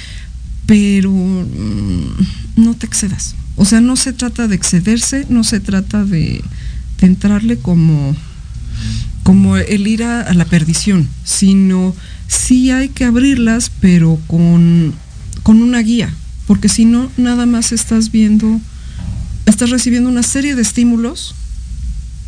[0.66, 2.12] pero mm,
[2.58, 3.36] no te excedas.
[3.56, 6.44] O sea, no se trata de excederse, no se trata de,
[7.02, 8.16] entrarle como,
[9.28, 11.94] como el ir a, la perdición, sino
[12.30, 14.94] sí hay que abrirlas, pero con,
[15.44, 16.16] con una guía,
[16.46, 18.62] porque si no, nada más estás viendo,
[19.46, 21.36] estás recibiendo una serie de estímulos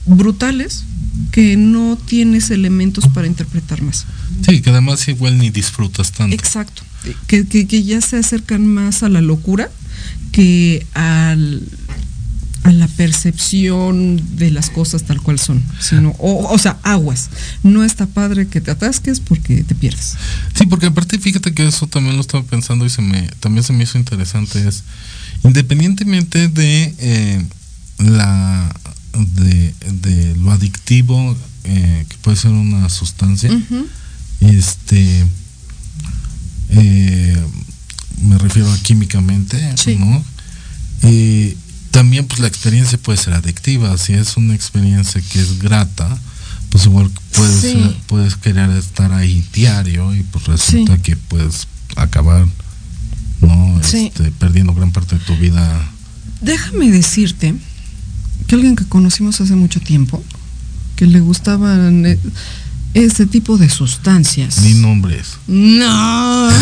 [0.07, 0.83] brutales
[1.31, 4.05] que no tienes elementos para interpretar más.
[4.45, 6.35] Sí, que además igual ni disfrutas tanto.
[6.35, 6.81] Exacto,
[7.27, 9.71] que, que ya se acercan más a la locura
[10.33, 11.63] que al,
[12.63, 17.29] a la percepción de las cosas tal cual son, sino, o, sea, aguas.
[17.63, 20.15] No está padre que te atasques porque te pierdes.
[20.53, 23.73] Sí, porque aparte fíjate que eso también lo estaba pensando y se me, también se
[23.73, 24.83] me hizo interesante, es
[25.43, 27.45] independientemente de eh,
[27.97, 28.75] la
[29.17, 33.49] de, lo adictivo eh, que puede ser una sustancia,
[34.41, 35.25] este
[36.69, 37.37] eh,
[38.21, 39.57] me refiero a químicamente,
[39.97, 40.23] ¿no?
[41.91, 46.17] También pues la experiencia puede ser adictiva, si es una experiencia que es grata,
[46.69, 52.45] pues igual puedes, puedes querer estar ahí diario y pues resulta que puedes acabar
[53.41, 55.91] no este, perdiendo gran parte de tu vida.
[56.41, 57.55] Déjame decirte
[58.47, 60.23] que alguien que conocimos hace mucho tiempo,
[60.95, 62.19] que le gustaban eh,
[62.93, 64.61] ese tipo de sustancias.
[64.61, 65.37] Ni nombres.
[65.47, 66.49] No.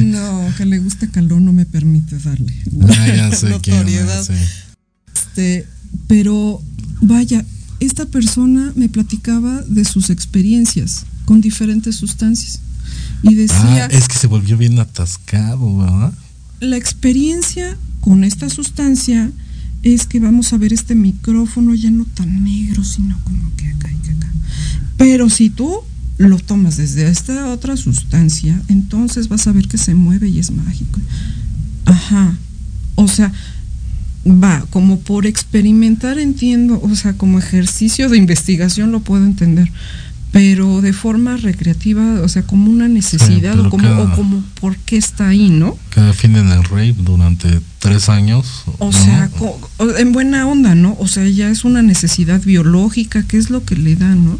[0.00, 2.54] no, que le guste calor no me permite darle.
[2.88, 4.26] Ah, ya sé notoriedad.
[5.14, 5.66] Este,
[6.06, 6.62] pero
[7.00, 7.44] vaya,
[7.80, 12.60] esta persona me platicaba de sus experiencias con diferentes sustancias.
[13.22, 13.86] Y decía.
[13.86, 16.12] Ah, es que se volvió bien atascado, ¿verdad?
[16.60, 19.30] La experiencia con esta sustancia
[19.82, 23.90] es que vamos a ver este micrófono ya no tan negro, sino como que acá
[23.90, 24.28] y que acá.
[24.96, 25.82] Pero si tú
[26.18, 30.50] lo tomas desde esta otra sustancia, entonces vas a ver que se mueve y es
[30.50, 31.00] mágico.
[31.84, 32.36] Ajá.
[32.96, 33.32] O sea,
[34.26, 39.70] va, como por experimentar entiendo, o sea, como ejercicio de investigación lo puedo entender.
[40.30, 44.76] Pero de forma recreativa, o sea, como una necesidad o, como, cada- o como por
[44.76, 45.78] qué está ahí, ¿no?
[45.90, 48.64] Que definen el rave durante tres años.
[48.78, 48.92] O ¿no?
[48.92, 49.30] sea,
[49.98, 50.96] en buena onda, ¿no?
[51.00, 54.38] O sea, ya es una necesidad biológica, ¿qué es lo que le da, no?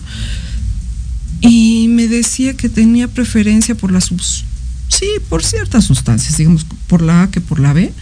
[1.40, 4.44] Y me decía que tenía preferencia por las sus-
[4.88, 7.92] sí, por ciertas sustancias, digamos, por la A que por la B,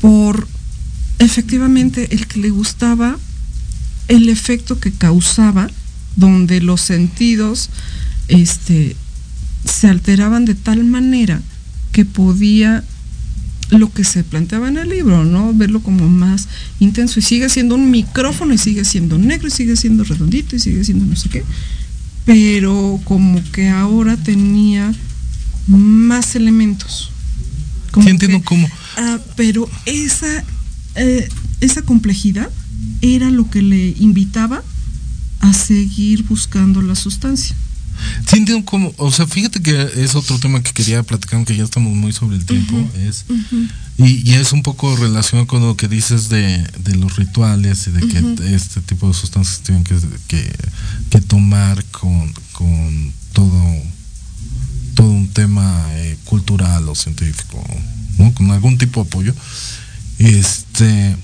[0.00, 0.46] por
[1.18, 3.18] efectivamente el que le gustaba
[4.06, 5.68] el efecto que causaba,
[6.18, 7.70] donde los sentidos
[8.28, 8.94] este,
[9.64, 11.40] se alteraban de tal manera
[11.92, 12.84] que podía
[13.70, 15.52] lo que se planteaba en el libro, ¿no?
[15.54, 16.48] Verlo como más
[16.80, 20.58] intenso y sigue siendo un micrófono y sigue siendo negro y sigue siendo redondito y
[20.60, 21.44] sigue siendo no sé qué,
[22.24, 24.92] pero como que ahora tenía
[25.66, 27.10] más elementos.
[27.90, 28.68] Como Sí, entiendo que- cómo.
[28.96, 30.44] Ah, pero esa,
[30.94, 31.28] eh,
[31.60, 32.50] esa complejidad
[33.02, 34.62] era lo que le invitaba
[35.40, 37.56] a seguir buscando la sustancia.
[38.26, 38.92] Sí, entiendo cómo.
[38.96, 42.36] O sea, fíjate que es otro tema que quería platicar, aunque ya estamos muy sobre
[42.36, 42.76] el tiempo.
[42.96, 43.24] es
[43.98, 47.90] y, y es un poco relacionado con lo que dices de, de los rituales y
[47.90, 49.96] de que este tipo de sustancias tienen que,
[50.28, 50.52] que,
[51.10, 53.60] que tomar con, con todo
[54.94, 57.64] todo un tema eh, cultural o científico,
[58.18, 58.34] ¿no?
[58.34, 59.34] Con algún tipo de apoyo.
[60.18, 61.16] Este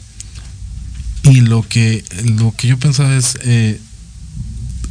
[1.25, 2.05] y lo que
[2.37, 3.81] lo que yo pensaba es eh,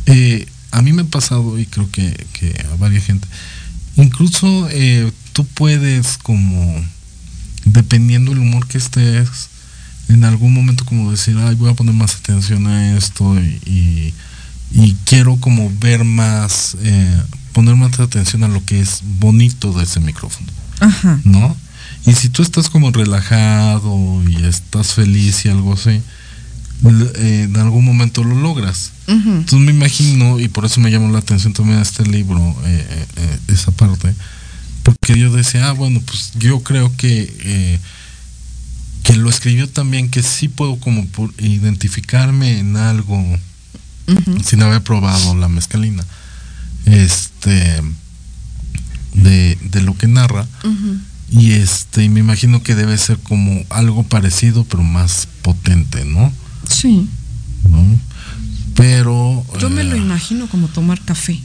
[0.05, 3.27] eh, a mí me ha pasado y creo que, que a varias gente
[3.95, 6.83] incluso eh, tú puedes como
[7.65, 9.49] dependiendo del humor que estés
[10.09, 14.13] en algún momento como decir ay voy a poner más atención a esto y, y,
[14.71, 17.21] y quiero como ver más eh,
[17.53, 20.47] poner más atención a lo que es bonito de ese micrófono
[20.79, 21.19] Ajá.
[21.23, 21.55] ¿no?
[22.05, 26.01] Y si tú estás como relajado y estás feliz y algo así,
[27.15, 28.91] eh, en algún momento lo logras.
[29.07, 33.05] Entonces me imagino, y por eso me llamó la atención también este libro, eh, eh,
[33.17, 34.13] eh, esa parte,
[34.84, 37.80] porque yo decía, ah, bueno, pues yo creo que,
[39.03, 43.21] que lo escribió también, que sí puedo como por identificarme en algo
[44.45, 46.03] sin haber probado la mezcalina,
[46.86, 47.82] este,
[49.13, 50.47] de, de lo que narra.
[50.63, 50.97] Ujú.
[51.32, 56.32] Y este, y me imagino que debe ser como algo parecido, pero más potente, ¿no?
[56.70, 57.07] Sí.
[57.70, 57.84] ¿No?
[58.76, 59.45] Pero.
[59.59, 61.39] Yo me lo eh, imagino como tomar café.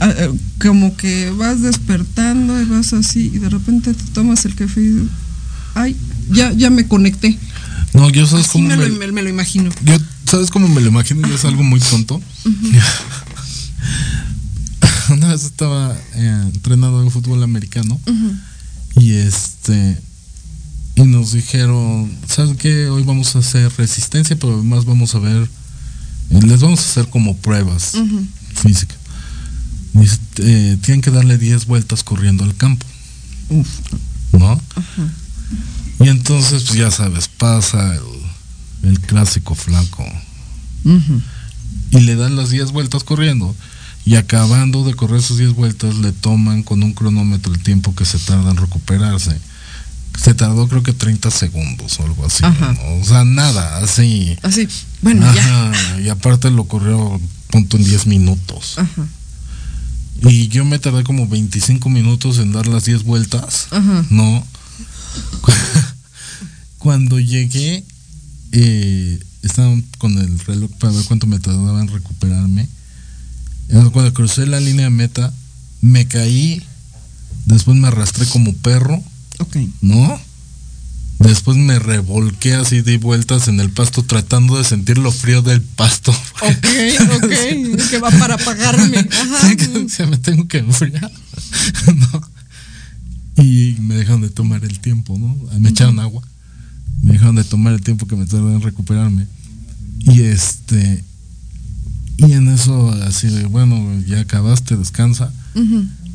[0.00, 0.30] Ah, eh,
[0.60, 4.88] como que vas despertando y vas así y de repente te tomas el café y
[4.88, 5.08] dices,
[5.74, 5.96] ay,
[6.30, 7.38] ya, ya me conecté.
[7.94, 9.70] No, yo sabes Así cómo me, me, lo, me- me lo imagino.
[9.84, 9.96] yo,
[10.28, 11.26] ¿sabes cómo me lo imagino?
[11.28, 12.20] Y es algo muy tonto.
[15.10, 17.98] Una vez estaba eh, entrenando en fútbol americano
[18.96, 19.96] y este
[20.96, 22.88] y nos dijeron, ¿sabes qué?
[22.88, 25.48] Hoy vamos a hacer resistencia, pero además vamos a ver,
[26.30, 27.92] eh, les vamos a hacer como pruebas
[28.54, 28.96] físicas.
[30.38, 32.86] Eh, tienen que darle 10 vueltas corriendo al campo,
[33.50, 33.68] Uf.
[34.32, 34.50] ¿no?
[34.50, 35.10] Ajá.
[36.00, 40.04] Y entonces, pues ya sabes, pasa el, el clásico flaco
[41.90, 43.54] y le dan las 10 vueltas corriendo.
[44.04, 48.04] Y acabando de correr sus 10 vueltas, le toman con un cronómetro el tiempo que
[48.04, 49.36] se tarda en recuperarse.
[50.16, 52.42] Se tardó creo que 30 segundos o algo así.
[52.42, 53.00] ¿no?
[53.00, 54.36] O sea, nada, así.
[54.42, 54.66] Así,
[55.02, 55.70] bueno, ya.
[55.70, 58.78] Ajá, Y aparte lo corrió punto en 10 minutos.
[58.78, 59.06] Ajá.
[60.22, 63.68] Y yo me tardé como 25 minutos en dar las 10 vueltas.
[63.70, 64.04] Ajá.
[64.10, 64.46] No.
[66.78, 67.84] Cuando llegué,
[68.52, 72.68] eh, estaban con el reloj para ver cuánto me tardaba en recuperarme.
[73.92, 75.32] Cuando crucé la línea de meta,
[75.80, 76.62] me caí,
[77.46, 79.02] después me arrastré como perro,
[79.38, 79.56] Ok.
[79.80, 80.20] ¿no?
[81.18, 85.62] Después me revolqué así de vueltas en el pasto tratando de sentir lo frío del
[85.62, 86.12] pasto.
[86.42, 86.66] Ok,
[87.16, 87.88] ok.
[87.90, 88.98] que va para apagarme.
[88.98, 89.88] Ajá.
[89.88, 91.10] sea, me tengo que enfriar.
[91.96, 93.42] ¿no?
[93.42, 95.36] Y me dejaron de tomar el tiempo, ¿no?
[95.58, 96.22] Me echaron agua.
[97.02, 99.26] Me dejaron de tomar el tiempo que me tardó en recuperarme.
[100.00, 101.02] Y este.
[102.18, 105.32] Y en eso, así de, bueno, ya acabaste, descansa.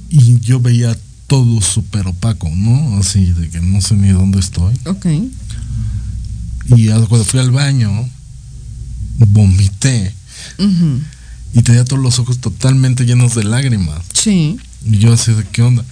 [0.09, 0.95] Y yo veía
[1.31, 2.99] todo súper opaco, ¿no?
[2.99, 4.77] Así de que no sé ni dónde estoy.
[4.85, 5.05] Ok.
[6.75, 7.89] Y cuando fui al baño,
[9.17, 10.13] vomité.
[11.53, 14.03] Y tenía todos los ojos totalmente llenos de lágrimas.
[14.13, 14.59] Sí.
[14.85, 15.85] Y yo así de qué onda.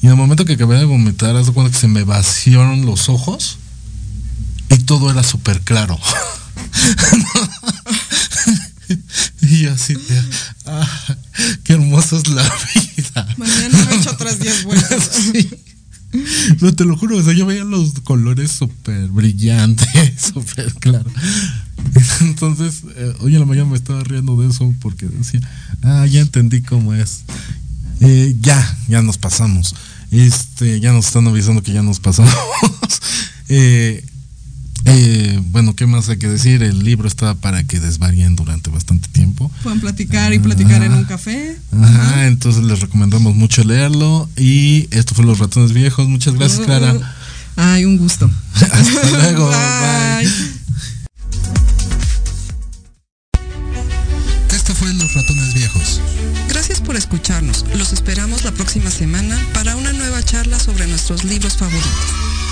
[0.00, 3.58] Y en el momento que acabé de vomitar, cuenta que se me vaciaron los ojos
[4.68, 5.96] y todo era súper claro.
[9.42, 10.22] y yo así de,
[10.66, 11.16] ah,
[11.62, 12.91] qué hermosa es la vida.
[13.36, 15.10] Mañana me echo otras 10 vueltas.
[15.32, 15.50] Sí.
[16.60, 21.10] No, te lo juro, o sea, yo veía los colores súper brillantes, súper claro.
[22.20, 25.40] Entonces, eh, hoy en la mañana me estaba riendo de eso porque decía,
[25.82, 27.22] ah, ya entendí cómo es.
[28.00, 29.74] Eh, ya, ya nos pasamos.
[30.10, 32.34] Este, ya nos están avisando que ya nos pasamos.
[33.48, 34.04] eh,
[34.84, 36.62] eh, bueno, ¿qué más hay que decir?
[36.62, 39.50] El libro está para que desvaríen durante bastante tiempo.
[39.62, 41.56] Puedan platicar y platicar en un café.
[41.80, 44.28] Ajá, entonces les recomendamos mucho leerlo.
[44.36, 46.08] Y esto fue Los Ratones Viejos.
[46.08, 46.94] Muchas gracias, uh, Clara.
[47.56, 48.30] Ay, un gusto.
[48.54, 49.48] Hasta luego.
[49.50, 50.28] bye.
[54.50, 56.00] Esto fue Los Ratones Viejos.
[56.48, 57.64] Gracias por escucharnos.
[57.76, 62.51] Los esperamos la próxima semana para una nueva charla sobre nuestros libros favoritos.